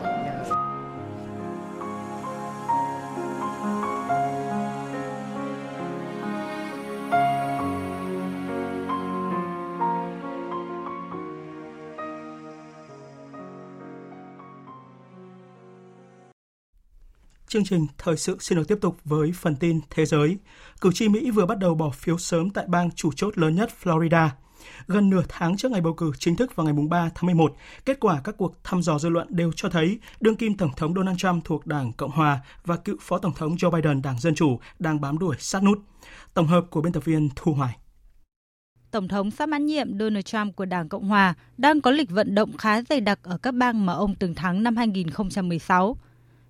[17.48, 20.38] Chương trình thời sự xin được tiếp tục với phần tin thế giới.
[20.82, 23.70] Cử tri Mỹ vừa bắt đầu bỏ phiếu sớm tại bang chủ chốt lớn nhất
[23.84, 24.30] Florida.
[24.88, 27.56] Gần nửa tháng trước ngày bầu cử chính thức vào ngày 3 tháng 11,
[27.86, 30.94] kết quả các cuộc thăm dò dư luận đều cho thấy đương kim Tổng thống
[30.96, 34.36] Donald Trump thuộc Đảng Cộng Hòa và cựu Phó Tổng thống Joe Biden Đảng Dân
[34.36, 35.80] Chủ đang bám đuổi sát nút.
[36.34, 37.78] Tổng hợp của biên tập viên Thu Hoài.
[38.92, 42.36] Tổng thống sắp mãn nhiệm Donald Trump của Đảng Cộng Hòa đang có lịch vận
[42.36, 45.98] động khá dày đặc ở các bang mà ông từng thắng năm 2016.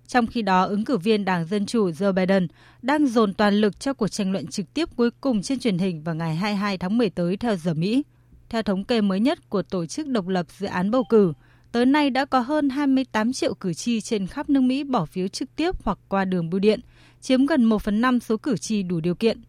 [0.08, 2.46] Trong khi đó, ứng cử viên Đảng Dân Chủ Joe Biden
[2.82, 6.02] đang dồn toàn lực cho cuộc tranh luận trực tiếp cuối cùng trên truyền hình
[6.02, 8.02] vào ngày 22 tháng 10 tới theo giờ Mỹ.
[8.48, 11.32] Theo thống kê mới nhất của Tổ chức Độc lập Dự án Bầu cử,
[11.72, 15.28] tới nay đã có hơn 28 triệu cử tri trên khắp nước Mỹ bỏ phiếu
[15.28, 16.80] trực tiếp hoặc qua đường bưu điện,
[17.20, 19.40] chiếm gần 1 phần 5 số cử tri đủ điều kiện.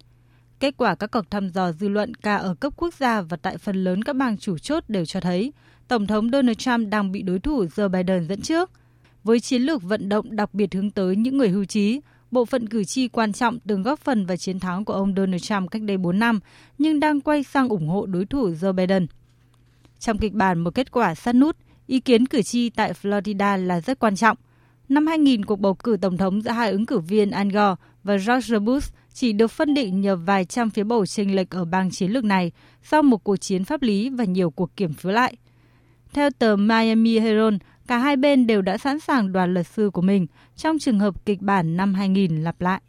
[0.60, 3.58] Kết quả các cuộc thăm dò dư luận cả ở cấp quốc gia và tại
[3.58, 5.54] phần lớn các bang chủ chốt đều cho thấy
[5.88, 8.72] Tổng thống Donald Trump đang bị đối thủ Joe Biden dẫn trước–
[9.24, 12.02] với chiến lược vận động đặc biệt hướng tới những người hưu trí,
[12.32, 15.42] bộ phận cử tri quan trọng từng góp phần vào chiến thắng của ông Donald
[15.42, 16.40] Trump cách đây 4 năm,
[16.78, 19.08] nhưng đang quay sang ủng hộ đối thủ Joe Biden.
[20.00, 21.58] Trong kịch bản một kết quả sát nút,
[21.88, 24.38] ý kiến cử tri tại Florida là rất quan trọng.
[24.90, 28.18] Năm 2000, cuộc bầu cử tổng thống giữa hai ứng cử viên Al Gore và
[28.28, 31.92] George Bush chỉ được phân định nhờ vài trăm phiếu bầu chênh lệch ở bang
[31.92, 32.52] chiến lược này
[32.84, 35.36] sau một cuộc chiến pháp lý và nhiều cuộc kiểm phiếu lại.
[36.14, 37.56] Theo tờ Miami Herald,
[37.90, 41.26] cả hai bên đều đã sẵn sàng đoàn luật sư của mình trong trường hợp
[41.26, 42.82] kịch bản năm 2000 lặp lại.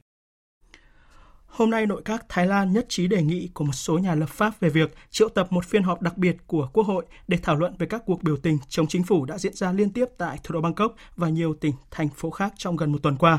[1.46, 4.28] Hôm nay, nội các Thái Lan nhất trí đề nghị của một số nhà lập
[4.28, 7.56] pháp về việc triệu tập một phiên họp đặc biệt của Quốc hội để thảo
[7.56, 10.38] luận về các cuộc biểu tình chống chính phủ đã diễn ra liên tiếp tại
[10.42, 13.38] thủ đô Bangkok và nhiều tỉnh, thành phố khác trong gần một tuần qua.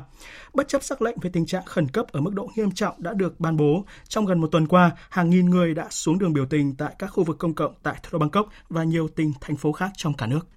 [0.54, 3.14] Bất chấp sắc lệnh về tình trạng khẩn cấp ở mức độ nghiêm trọng đã
[3.14, 6.46] được ban bố, trong gần một tuần qua, hàng nghìn người đã xuống đường biểu
[6.46, 9.58] tình tại các khu vực công cộng tại thủ đô Bangkok và nhiều tỉnh, thành
[9.58, 10.48] phố khác trong cả nước.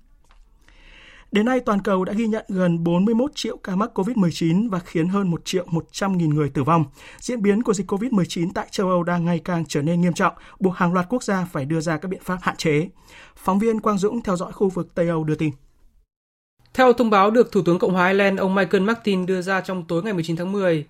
[1.35, 5.09] Đến nay, toàn cầu đã ghi nhận gần 41 triệu ca mắc COVID-19 và khiến
[5.09, 6.85] hơn 1 triệu 100 nghìn người tử vong.
[7.19, 10.33] Diễn biến của dịch COVID-19 tại châu Âu đang ngày càng trở nên nghiêm trọng,
[10.61, 12.89] buộc hàng loạt quốc gia phải đưa ra các biện pháp hạn chế.
[13.37, 15.51] Phóng viên Quang Dũng theo dõi khu vực Tây Âu đưa tin.
[16.75, 19.85] Theo thông báo được Thủ tướng Cộng hòa Ireland ông Michael Martin đưa ra trong
[19.85, 20.87] tối ngày 19 tháng 10,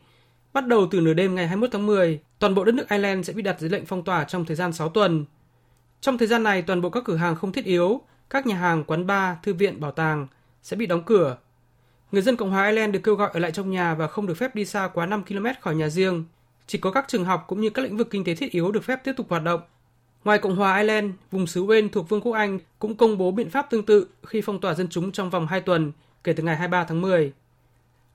[0.53, 3.32] bắt đầu từ nửa đêm ngày 21 tháng 10, toàn bộ đất nước Ireland sẽ
[3.32, 5.24] bị đặt dưới lệnh phong tỏa trong thời gian 6 tuần.
[6.01, 8.01] Trong thời gian này, toàn bộ các cửa hàng không thiết yếu,
[8.31, 10.27] các nhà hàng, quán bar, thư viện, bảo tàng
[10.62, 11.37] sẽ bị đóng cửa.
[12.12, 14.35] Người dân Cộng hòa Ireland được kêu gọi ở lại trong nhà và không được
[14.35, 16.25] phép đi xa quá 5 km khỏi nhà riêng.
[16.66, 18.85] Chỉ có các trường học cũng như các lĩnh vực kinh tế thiết yếu được
[18.85, 19.61] phép tiếp tục hoạt động.
[20.25, 23.51] Ngoài Cộng hòa Ireland, vùng xứ Wales thuộc Vương quốc Anh cũng công bố biện
[23.51, 25.93] pháp tương tự khi phong tỏa dân chúng trong vòng 2 tuần
[26.25, 27.33] kể từ ngày 23 tháng 10.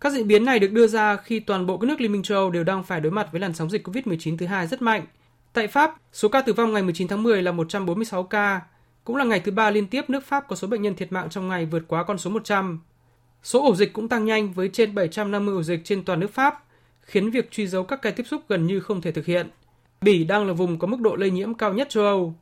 [0.01, 2.37] Các diễn biến này được đưa ra khi toàn bộ các nước Liên minh châu
[2.37, 5.05] Âu đều đang phải đối mặt với làn sóng dịch COVID-19 thứ hai rất mạnh.
[5.53, 8.61] Tại Pháp, số ca tử vong ngày 19 tháng 10 là 146 ca,
[9.09, 11.29] cũng là ngày thứ ba liên tiếp nước Pháp có số bệnh nhân thiệt mạng
[11.29, 12.79] trong ngày vượt quá con số 100.
[13.43, 16.63] Số ổ dịch cũng tăng nhanh với trên 750 ổ dịch trên toàn nước Pháp,
[17.01, 19.49] khiến việc truy dấu các ca tiếp xúc gần như không thể thực hiện.
[20.01, 22.33] Bỉ đang là vùng có mức độ lây nhiễm cao nhất châu Âu.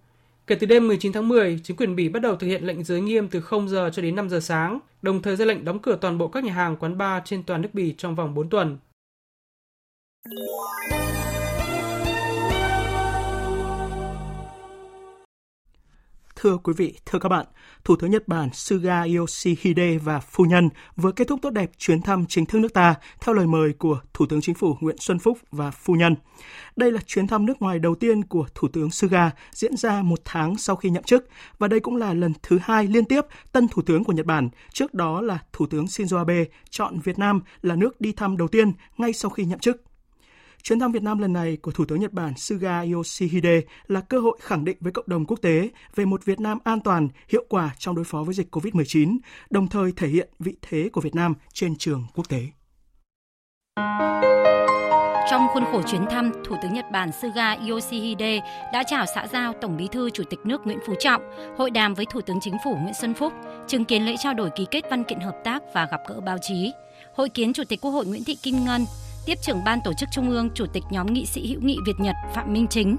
[0.47, 3.01] Kể từ đêm 19 tháng 10, chính quyền Bỉ bắt đầu thực hiện lệnh giới
[3.01, 5.97] nghiêm từ 0 giờ cho đến 5 giờ sáng, đồng thời ra lệnh đóng cửa
[6.01, 8.77] toàn bộ các nhà hàng quán bar trên toàn nước Bỉ trong vòng 4 tuần.
[16.39, 17.45] Thưa quý vị, thưa các bạn,
[17.83, 22.01] Thủ tướng Nhật Bản Suga Yoshihide và phu nhân vừa kết thúc tốt đẹp chuyến
[22.01, 25.19] thăm chính thức nước ta theo lời mời của Thủ tướng Chính phủ Nguyễn Xuân
[25.19, 26.15] Phúc và phu nhân.
[26.75, 30.19] Đây là chuyến thăm nước ngoài đầu tiên của Thủ tướng Suga diễn ra một
[30.25, 31.27] tháng sau khi nhậm chức
[31.59, 33.21] và đây cũng là lần thứ hai liên tiếp
[33.51, 37.19] tân Thủ tướng của Nhật Bản, trước đó là Thủ tướng Shinzo Abe chọn Việt
[37.19, 39.86] Nam là nước đi thăm đầu tiên ngay sau khi nhậm chức.
[40.67, 44.19] Chuyến thăm Việt Nam lần này của Thủ tướng Nhật Bản Suga Yoshihide là cơ
[44.19, 47.45] hội khẳng định với cộng đồng quốc tế về một Việt Nam an toàn, hiệu
[47.49, 49.17] quả trong đối phó với dịch COVID-19,
[49.49, 52.41] đồng thời thể hiện vị thế của Việt Nam trên trường quốc tế.
[55.29, 58.39] Trong khuôn khổ chuyến thăm, Thủ tướng Nhật Bản Suga Yoshihide
[58.73, 61.21] đã chào xã giao Tổng Bí thư Chủ tịch nước Nguyễn Phú Trọng,
[61.57, 63.33] hội đàm với Thủ tướng Chính phủ Nguyễn Xuân Phúc,
[63.67, 66.37] chứng kiến lễ trao đổi ký kết văn kiện hợp tác và gặp gỡ báo
[66.41, 66.71] chí,
[67.13, 68.81] hội kiến Chủ tịch Quốc hội Nguyễn Thị Kim Ngân,
[69.27, 71.99] tiếp trưởng ban tổ chức Trung ương, Chủ tịch nhóm nghị sĩ hữu nghị Việt
[71.99, 72.97] Nhật Phạm Minh Chính,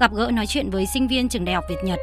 [0.00, 1.98] gặp gỡ nói chuyện với sinh viên trường Đại học Việt Nhật,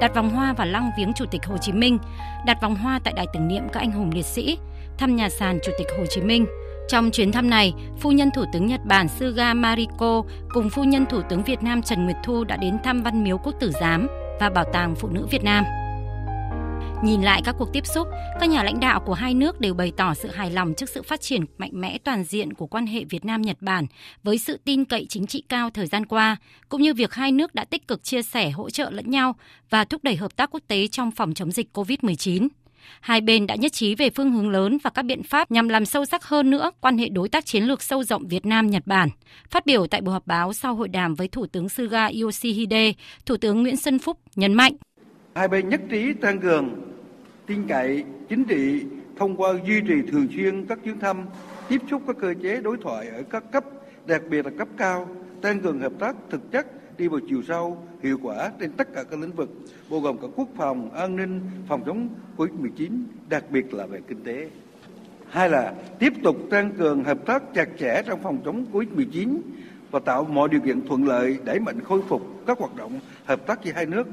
[0.00, 1.98] đặt vòng hoa và lăng viếng Chủ tịch Hồ Chí Minh,
[2.46, 4.58] đặt vòng hoa tại đài tưởng niệm các anh hùng liệt sĩ,
[4.98, 6.46] thăm nhà sàn Chủ tịch Hồ Chí Minh.
[6.88, 11.06] Trong chuyến thăm này, phu nhân Thủ tướng Nhật Bản Suga Mariko cùng phu nhân
[11.06, 14.08] Thủ tướng Việt Nam Trần Nguyệt Thu đã đến thăm Văn miếu Quốc tử giám
[14.40, 15.64] và Bảo tàng Phụ nữ Việt Nam.
[17.04, 18.08] Nhìn lại các cuộc tiếp xúc,
[18.40, 21.02] các nhà lãnh đạo của hai nước đều bày tỏ sự hài lòng trước sự
[21.02, 23.86] phát triển mạnh mẽ toàn diện của quan hệ Việt Nam Nhật Bản
[24.22, 26.36] với sự tin cậy chính trị cao thời gian qua,
[26.68, 29.34] cũng như việc hai nước đã tích cực chia sẻ hỗ trợ lẫn nhau
[29.70, 32.48] và thúc đẩy hợp tác quốc tế trong phòng chống dịch COVID-19.
[33.00, 35.84] Hai bên đã nhất trí về phương hướng lớn và các biện pháp nhằm làm
[35.84, 38.86] sâu sắc hơn nữa quan hệ đối tác chiến lược sâu rộng Việt Nam Nhật
[38.86, 39.08] Bản.
[39.50, 42.92] Phát biểu tại buổi họp báo sau hội đàm với Thủ tướng Suga Yoshihide,
[43.26, 44.72] Thủ tướng Nguyễn Xuân Phúc nhấn mạnh
[45.34, 46.93] hai bên nhất trí tăng cường
[47.46, 48.84] tin cậy chính trị
[49.16, 51.26] thông qua duy trì thường xuyên các chuyến thăm,
[51.68, 53.64] tiếp xúc các cơ chế đối thoại ở các cấp,
[54.06, 55.08] đặc biệt là cấp cao,
[55.42, 56.66] tăng cường hợp tác thực chất
[56.98, 59.50] đi vào chiều sâu, hiệu quả trên tất cả các lĩnh vực,
[59.90, 64.24] bao gồm cả quốc phòng, an ninh, phòng chống Covid-19, đặc biệt là về kinh
[64.24, 64.50] tế.
[65.28, 69.36] Hai là tiếp tục tăng cường hợp tác chặt chẽ trong phòng chống Covid-19
[69.90, 73.46] và tạo mọi điều kiện thuận lợi đẩy mạnh khôi phục các hoạt động hợp
[73.46, 74.06] tác giữa hai nước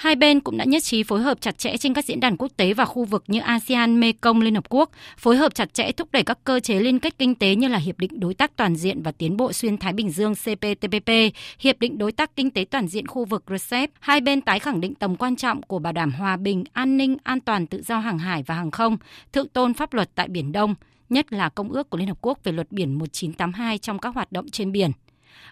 [0.00, 2.52] Hai bên cũng đã nhất trí phối hợp chặt chẽ trên các diễn đàn quốc
[2.56, 6.08] tế và khu vực như ASEAN, Mekong, Liên Hợp Quốc, phối hợp chặt chẽ thúc
[6.12, 8.76] đẩy các cơ chế liên kết kinh tế như là Hiệp định Đối tác Toàn
[8.76, 11.10] diện và Tiến bộ Xuyên Thái Bình Dương CPTPP,
[11.58, 13.90] Hiệp định Đối tác Kinh tế Toàn diện khu vực RCEP.
[14.00, 17.16] Hai bên tái khẳng định tầm quan trọng của bảo đảm hòa bình, an ninh,
[17.22, 18.96] an toàn tự do hàng hải và hàng không,
[19.32, 20.74] thượng tôn pháp luật tại Biển Đông,
[21.08, 24.32] nhất là Công ước của Liên Hợp Quốc về luật biển 1982 trong các hoạt
[24.32, 24.90] động trên biển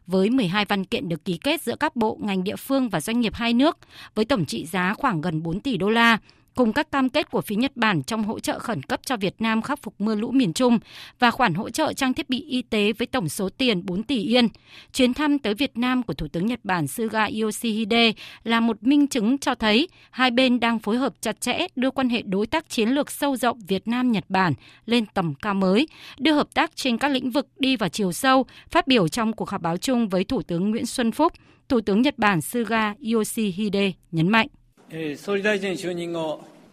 [0.06, 3.20] với 12 văn kiện được ký kết giữa các bộ, ngành địa phương và doanh
[3.20, 3.78] nghiệp hai nước
[4.14, 6.18] với tổng trị giá khoảng gần 4 tỷ đô la,
[6.58, 9.34] cùng các cam kết của phía Nhật Bản trong hỗ trợ khẩn cấp cho Việt
[9.38, 10.78] Nam khắc phục mưa lũ miền Trung
[11.18, 14.22] và khoản hỗ trợ trang thiết bị y tế với tổng số tiền 4 tỷ
[14.22, 14.48] yên.
[14.92, 18.12] Chuyến thăm tới Việt Nam của Thủ tướng Nhật Bản Suga Yoshihide
[18.44, 22.08] là một minh chứng cho thấy hai bên đang phối hợp chặt chẽ đưa quan
[22.08, 24.52] hệ đối tác chiến lược sâu rộng Việt Nam-Nhật Bản
[24.86, 25.88] lên tầm cao mới,
[26.18, 29.50] đưa hợp tác trên các lĩnh vực đi vào chiều sâu, phát biểu trong cuộc
[29.50, 31.32] họp báo chung với Thủ tướng Nguyễn Xuân Phúc,
[31.68, 34.48] Thủ tướng Nhật Bản Suga Yoshihide nhấn mạnh.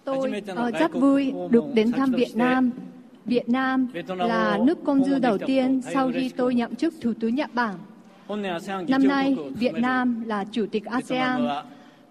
[0.06, 0.42] Tôi
[0.80, 2.72] rất vui được đến thăm Việt Nam.
[3.26, 7.36] Việt Nam là nước công du đầu tiên sau khi tôi nhậm chức Thủ tướng
[7.36, 7.76] Nhật Bản.
[8.88, 11.48] Năm nay, Việt Nam là Chủ tịch ASEAN.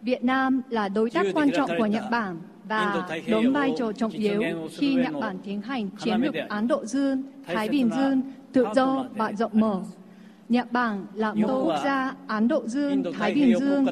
[0.02, 2.36] Việt Nam là đối tác quan trọng của Nhật Bản
[2.68, 6.84] và đóng vai trò trọng yếu khi Nhật Bản tiến hành chiến lược Ấn Độ
[6.86, 9.80] Dương, Thái Bình Dương, tự do và rộng mở.
[10.54, 13.86] Nhật Bản là một quốc gia Ấn Độ Dương, Thái Bình Dương.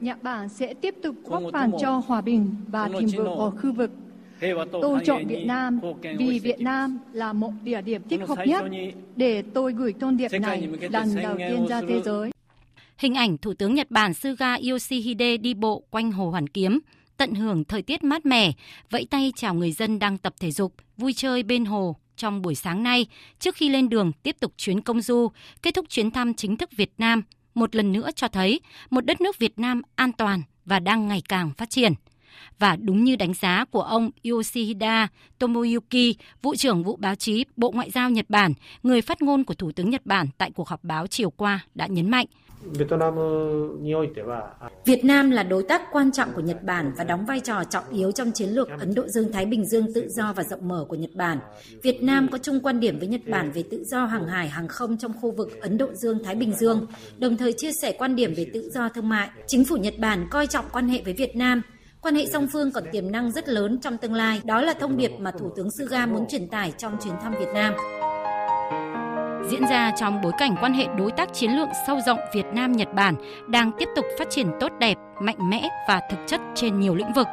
[0.00, 3.72] Nhật Bản sẽ tiếp tục góp phần cho hòa bình và thịnh vượng ở khu
[3.72, 3.90] vực.
[4.72, 5.80] Tôi chọn Việt Nam
[6.18, 8.64] vì Việt Nam là một địa điểm thích hợp nhất
[9.16, 12.30] để tôi gửi thông điệp này lần đầu tiên ra thế giới.
[12.98, 16.78] Hình ảnh Thủ tướng Nhật Bản Suga Yoshihide đi bộ quanh Hồ Hoàn Kiếm,
[17.16, 18.52] tận hưởng thời tiết mát mẻ,
[18.90, 22.54] vẫy tay chào người dân đang tập thể dục, vui chơi bên hồ trong buổi
[22.54, 23.06] sáng nay
[23.38, 25.28] trước khi lên đường tiếp tục chuyến công du,
[25.62, 27.22] kết thúc chuyến thăm chính thức Việt Nam,
[27.54, 28.60] một lần nữa cho thấy
[28.90, 31.92] một đất nước Việt Nam an toàn và đang ngày càng phát triển.
[32.58, 35.08] Và đúng như đánh giá của ông Yoshihida
[35.38, 38.52] Tomoyuki, vụ trưởng vụ báo chí Bộ Ngoại giao Nhật Bản,
[38.82, 41.86] người phát ngôn của Thủ tướng Nhật Bản tại cuộc họp báo chiều qua đã
[41.86, 42.26] nhấn mạnh,
[44.84, 47.84] Việt Nam là đối tác quan trọng của Nhật Bản và đóng vai trò trọng
[47.90, 50.96] yếu trong chiến lược Ấn Độ Dương-Thái Bình Dương tự do và rộng mở của
[50.96, 51.38] Nhật Bản.
[51.82, 54.68] Việt Nam có chung quan điểm với Nhật Bản về tự do hàng hải hàng
[54.68, 56.86] không trong khu vực Ấn Độ Dương-Thái Bình Dương,
[57.18, 59.28] đồng thời chia sẻ quan điểm về tự do thương mại.
[59.46, 61.62] Chính phủ Nhật Bản coi trọng quan hệ với Việt Nam,
[62.02, 64.40] Quan hệ song phương còn tiềm năng rất lớn trong tương lai.
[64.44, 67.48] Đó là thông điệp mà Thủ tướng Suga muốn truyền tải trong chuyến thăm Việt
[67.54, 67.74] Nam
[69.48, 72.72] diễn ra trong bối cảnh quan hệ đối tác chiến lược sâu rộng Việt Nam
[72.72, 73.14] Nhật Bản
[73.48, 77.12] đang tiếp tục phát triển tốt đẹp, mạnh mẽ và thực chất trên nhiều lĩnh
[77.12, 77.26] vực.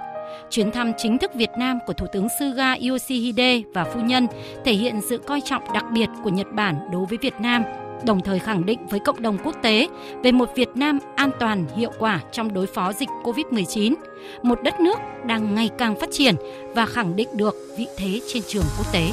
[0.49, 4.27] Chuyến thăm chính thức Việt Nam của Thủ tướng Suga Yoshihide và phu nhân
[4.65, 7.63] thể hiện sự coi trọng đặc biệt của Nhật Bản đối với Việt Nam,
[8.05, 9.87] đồng thời khẳng định với cộng đồng quốc tế
[10.23, 13.95] về một Việt Nam an toàn, hiệu quả trong đối phó dịch COVID-19,
[14.43, 16.35] một đất nước đang ngày càng phát triển
[16.75, 19.03] và khẳng định được vị thế trên trường quốc tế.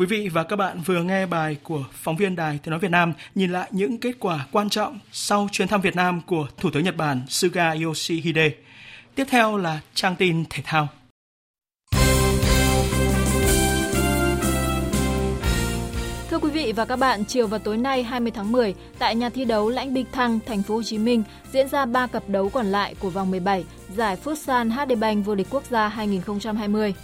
[0.00, 2.90] Quý vị và các bạn vừa nghe bài của phóng viên Đài Tiếng Nói Việt
[2.90, 6.70] Nam nhìn lại những kết quả quan trọng sau chuyến thăm Việt Nam của Thủ
[6.70, 8.50] tướng Nhật Bản Suga Yoshihide.
[9.14, 10.88] Tiếp theo là trang tin thể thao.
[16.30, 19.30] Thưa quý vị và các bạn, chiều và tối nay 20 tháng 10 tại nhà
[19.30, 21.22] thi đấu Lãnh Bích Thăng, thành phố Hồ Chí Minh
[21.52, 23.64] diễn ra 3 cặp đấu còn lại của vòng 17
[23.96, 26.94] giải Futsal HD Bank vô địch quốc gia 2020.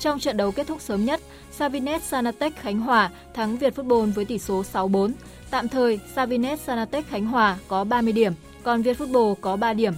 [0.00, 1.20] Trong trận đấu kết thúc sớm nhất,
[1.50, 5.12] Savinet Sanatech Khánh Hòa thắng Việt Football với tỷ số 6-4.
[5.50, 8.32] Tạm thời, Savinet Sanatech Khánh Hòa có 30 điểm,
[8.62, 9.94] còn Việt Football có 3 điểm.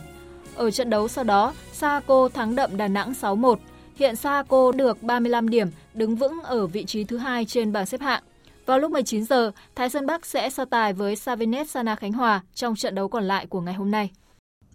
[0.54, 3.56] Ở trận đấu sau đó, Saco thắng đậm Đà Nẵng 6-1.
[3.96, 8.00] Hiện Saco được 35 điểm, đứng vững ở vị trí thứ hai trên bảng xếp
[8.00, 8.22] hạng.
[8.66, 12.40] Vào lúc 19 giờ, Thái Sơn Bắc sẽ so tài với Savinet Sana Khánh Hòa
[12.54, 14.10] trong trận đấu còn lại của ngày hôm nay.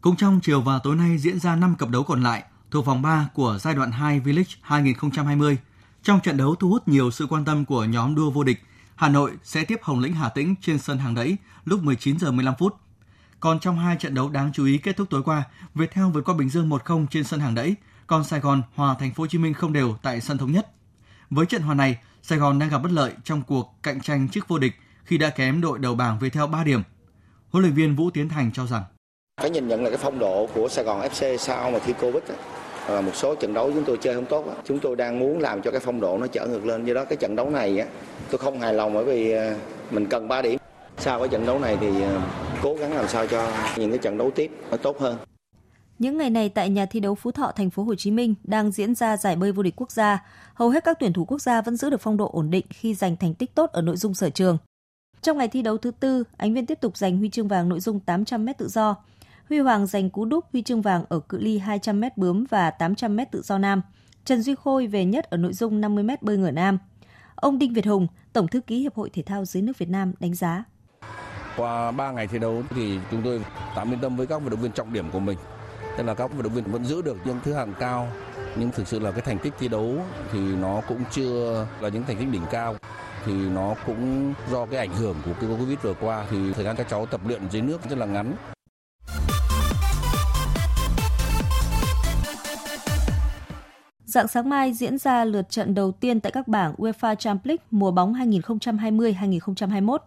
[0.02, 2.44] Cũng trong chiều và tối nay diễn ra 5 cặp đấu còn lại
[2.74, 5.58] thuộc vòng 3 của giai đoạn 2 V-League 2020.
[6.04, 8.64] Trong trận đấu thu hút nhiều sự quan tâm của nhóm đua vô địch,
[8.96, 12.32] Hà Nội sẽ tiếp Hồng Lĩnh Hà Tĩnh trên sân hàng đẫy lúc 19 giờ
[12.32, 12.76] 15 phút.
[13.40, 15.44] Còn trong hai trận đấu đáng chú ý kết thúc tối qua,
[15.76, 17.76] Viettel vượt qua Bình Dương 1-0 trên sân hàng đẫy,
[18.08, 20.68] còn Sài Gòn hòa Thành phố Hồ Chí Minh không đều tại sân thống nhất.
[21.30, 24.48] Với trận hòa này, Sài Gòn đang gặp bất lợi trong cuộc cạnh tranh chức
[24.48, 26.82] vô địch khi đã kém đội đầu bảng về theo 3 điểm.
[27.50, 28.84] Huấn luyện viên Vũ Tiến Thành cho rằng
[29.42, 32.24] phải nhìn nhận là cái phong độ của Sài Gòn FC sau mà thi Covid
[32.24, 32.38] ấy,
[32.88, 35.62] và một số trận đấu chúng tôi chơi không tốt chúng tôi đang muốn làm
[35.62, 37.86] cho cái phong độ nó trở ngược lên do đó cái trận đấu này
[38.30, 39.56] tôi không hài lòng bởi vì ờ,
[39.92, 40.60] mình cần 3 điểm
[40.98, 42.22] sau cái trận đấu này thì ờ,
[42.62, 45.18] cố gắng làm sao cho những cái trận đấu tiếp nó tốt hơn
[46.00, 48.72] những ngày này tại nhà thi đấu Phú Thọ, thành phố Hồ Chí Minh đang
[48.72, 50.26] diễn ra giải bơi vô địch quốc gia.
[50.54, 52.94] Hầu hết các tuyển thủ quốc gia vẫn giữ được phong độ ổn định khi
[52.94, 54.58] giành thành tích tốt ở nội dung sở trường.
[55.22, 57.80] Trong ngày thi đấu thứ tư, Ánh Viên tiếp tục giành huy chương vàng nội
[57.80, 58.96] dung 800m tự do.
[59.50, 63.26] Huy Hoàng giành cú đúp huy chương vàng ở cự ly 200m bướm và 800m
[63.32, 63.82] tự do nam.
[64.26, 66.78] Trần Duy Khôi về nhất ở nội dung 50m bơi ngửa nam.
[67.36, 70.14] Ông Đinh Việt Hùng, Tổng thư ký Hiệp hội Thể thao dưới nước Việt Nam
[70.20, 70.64] đánh giá.
[71.58, 74.60] Qua 3 ngày thi đấu thì chúng tôi tạm yên tâm với các vận động
[74.60, 75.38] viên trọng điểm của mình.
[75.98, 78.08] Tức là các vận động viên vẫn giữ được những thứ hạng cao
[78.56, 79.96] nhưng thực sự là cái thành tích thi đấu
[80.32, 82.76] thì nó cũng chưa là những thành tích đỉnh cao
[83.26, 86.76] thì nó cũng do cái ảnh hưởng của cái Covid vừa qua thì thời gian
[86.76, 88.36] các cháu tập luyện dưới nước rất là ngắn.
[94.14, 97.64] Dạng sáng mai diễn ra lượt trận đầu tiên tại các bảng UEFA Champions League
[97.72, 99.98] mùa bóng 2020-2021.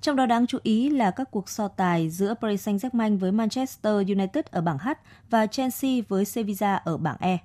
[0.00, 3.94] Trong đó đáng chú ý là các cuộc so tài giữa Paris Saint-Germain với Manchester
[3.94, 4.88] United ở bảng H
[5.30, 7.38] và Chelsea với Sevilla ở bảng E.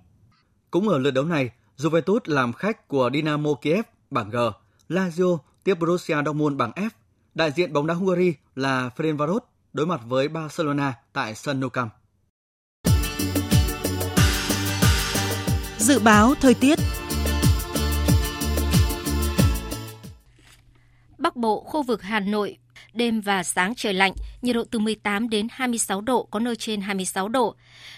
[0.72, 4.38] Cũng ở lượt đấu này, Juventus làm khách của Dynamo Kiev bảng G,
[4.90, 6.90] Lazio tiếp Borussia Dortmund bảng F.
[7.36, 9.40] Đại diện bóng đá Hungary là Ferencváros
[9.74, 12.01] đối mặt với Barcelona tại sân Nou Camp.
[15.92, 16.80] Dự báo thời tiết
[21.18, 22.58] Bắc Bộ, khu vực Hà Nội,
[22.94, 26.82] đêm và sáng trời lạnh, nhiệt độ từ 18 đến 26 độ, có nơi trên
[26.82, 27.56] 26 độ.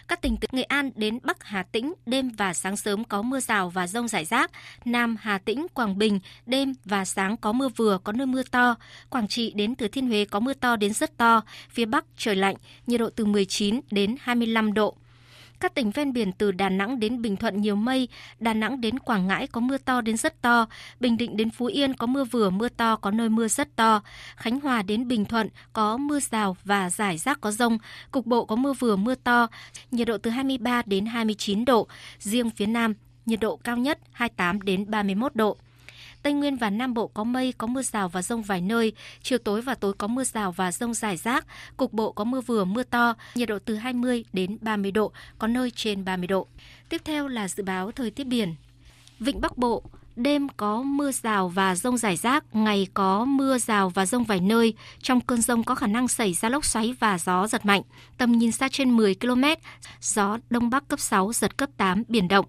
[0.07, 3.39] Các tỉnh từ Nghệ An đến Bắc Hà Tĩnh, đêm và sáng sớm có mưa
[3.39, 4.51] rào và rông rải rác.
[4.85, 8.75] Nam Hà Tĩnh, Quảng Bình, đêm và sáng có mưa vừa, có nơi mưa to.
[9.09, 11.41] Quảng Trị đến Thừa Thiên Huế có mưa to đến rất to.
[11.69, 12.55] Phía Bắc trời lạnh,
[12.87, 14.97] nhiệt độ từ 19 đến 25 độ.
[15.63, 18.07] Các tỉnh ven biển từ Đà Nẵng đến Bình Thuận nhiều mây,
[18.39, 20.65] Đà Nẵng đến Quảng Ngãi có mưa to đến rất to,
[20.99, 24.01] Bình Định đến Phú Yên có mưa vừa mưa to có nơi mưa rất to,
[24.35, 27.77] Khánh Hòa đến Bình Thuận có mưa rào và rải rác có rông,
[28.11, 29.47] cục bộ có mưa vừa mưa to,
[29.91, 31.87] nhiệt độ từ 23 đến 29 độ,
[32.19, 32.93] riêng phía Nam
[33.25, 35.57] nhiệt độ cao nhất 28 đến 31 độ.
[36.23, 38.93] Tây Nguyên và Nam Bộ có mây, có mưa rào và rông vài nơi.
[39.21, 41.45] Chiều tối và tối có mưa rào và rông rải rác.
[41.77, 43.15] Cục bộ có mưa vừa, mưa to.
[43.35, 46.47] Nhiệt độ từ 20 đến 30 độ, có nơi trên 30 độ.
[46.89, 48.55] Tiếp theo là dự báo thời tiết biển.
[49.19, 49.83] Vịnh Bắc Bộ,
[50.15, 54.39] đêm có mưa rào và rông rải rác, ngày có mưa rào và rông vài
[54.39, 54.73] nơi.
[55.01, 57.81] Trong cơn rông có khả năng xảy ra lốc xoáy và gió giật mạnh.
[58.17, 59.43] Tầm nhìn xa trên 10 km,
[60.01, 62.45] gió Đông Bắc cấp 6, giật cấp 8, biển động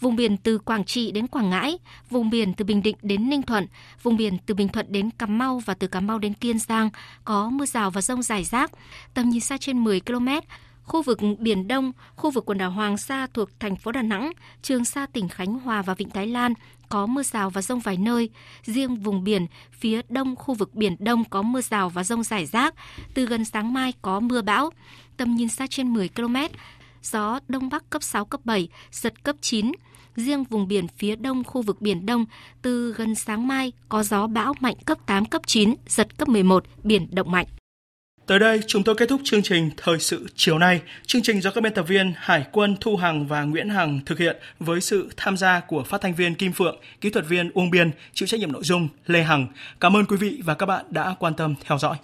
[0.00, 1.78] vùng biển từ Quảng Trị đến Quảng Ngãi,
[2.10, 3.66] vùng biển từ Bình Định đến Ninh Thuận,
[4.02, 6.90] vùng biển từ Bình Thuận đến Cà Mau và từ Cà Mau đến Kiên Giang
[7.24, 8.70] có mưa rào và rông rải rác,
[9.14, 10.28] tầm nhìn xa trên 10 km.
[10.82, 14.32] Khu vực Biển Đông, khu vực quần đảo Hoàng Sa thuộc thành phố Đà Nẵng,
[14.62, 16.54] Trường Sa tỉnh Khánh Hòa và Vịnh Thái Lan
[16.88, 18.30] có mưa rào và rông vài nơi.
[18.62, 22.46] Riêng vùng biển phía đông khu vực Biển Đông có mưa rào và rông rải
[22.46, 22.74] rác.
[23.14, 24.70] Từ gần sáng mai có mưa bão.
[25.16, 26.36] Tầm nhìn xa trên 10 km,
[27.02, 29.72] gió Đông Bắc cấp 6, cấp 7, giật cấp 9.
[30.16, 32.24] Riêng vùng biển phía đông khu vực Biển Đông,
[32.62, 36.64] từ gần sáng mai có gió bão mạnh cấp 8, cấp 9, giật cấp 11,
[36.82, 37.46] biển động mạnh.
[38.26, 40.80] Tới đây, chúng tôi kết thúc chương trình Thời sự chiều nay.
[41.06, 44.18] Chương trình do các biên tập viên Hải quân Thu Hằng và Nguyễn Hằng thực
[44.18, 47.70] hiện với sự tham gia của phát thanh viên Kim Phượng, kỹ thuật viên Uông
[47.70, 49.46] Biên, chịu trách nhiệm nội dung Lê Hằng.
[49.80, 51.96] Cảm ơn quý vị và các bạn đã quan tâm theo dõi.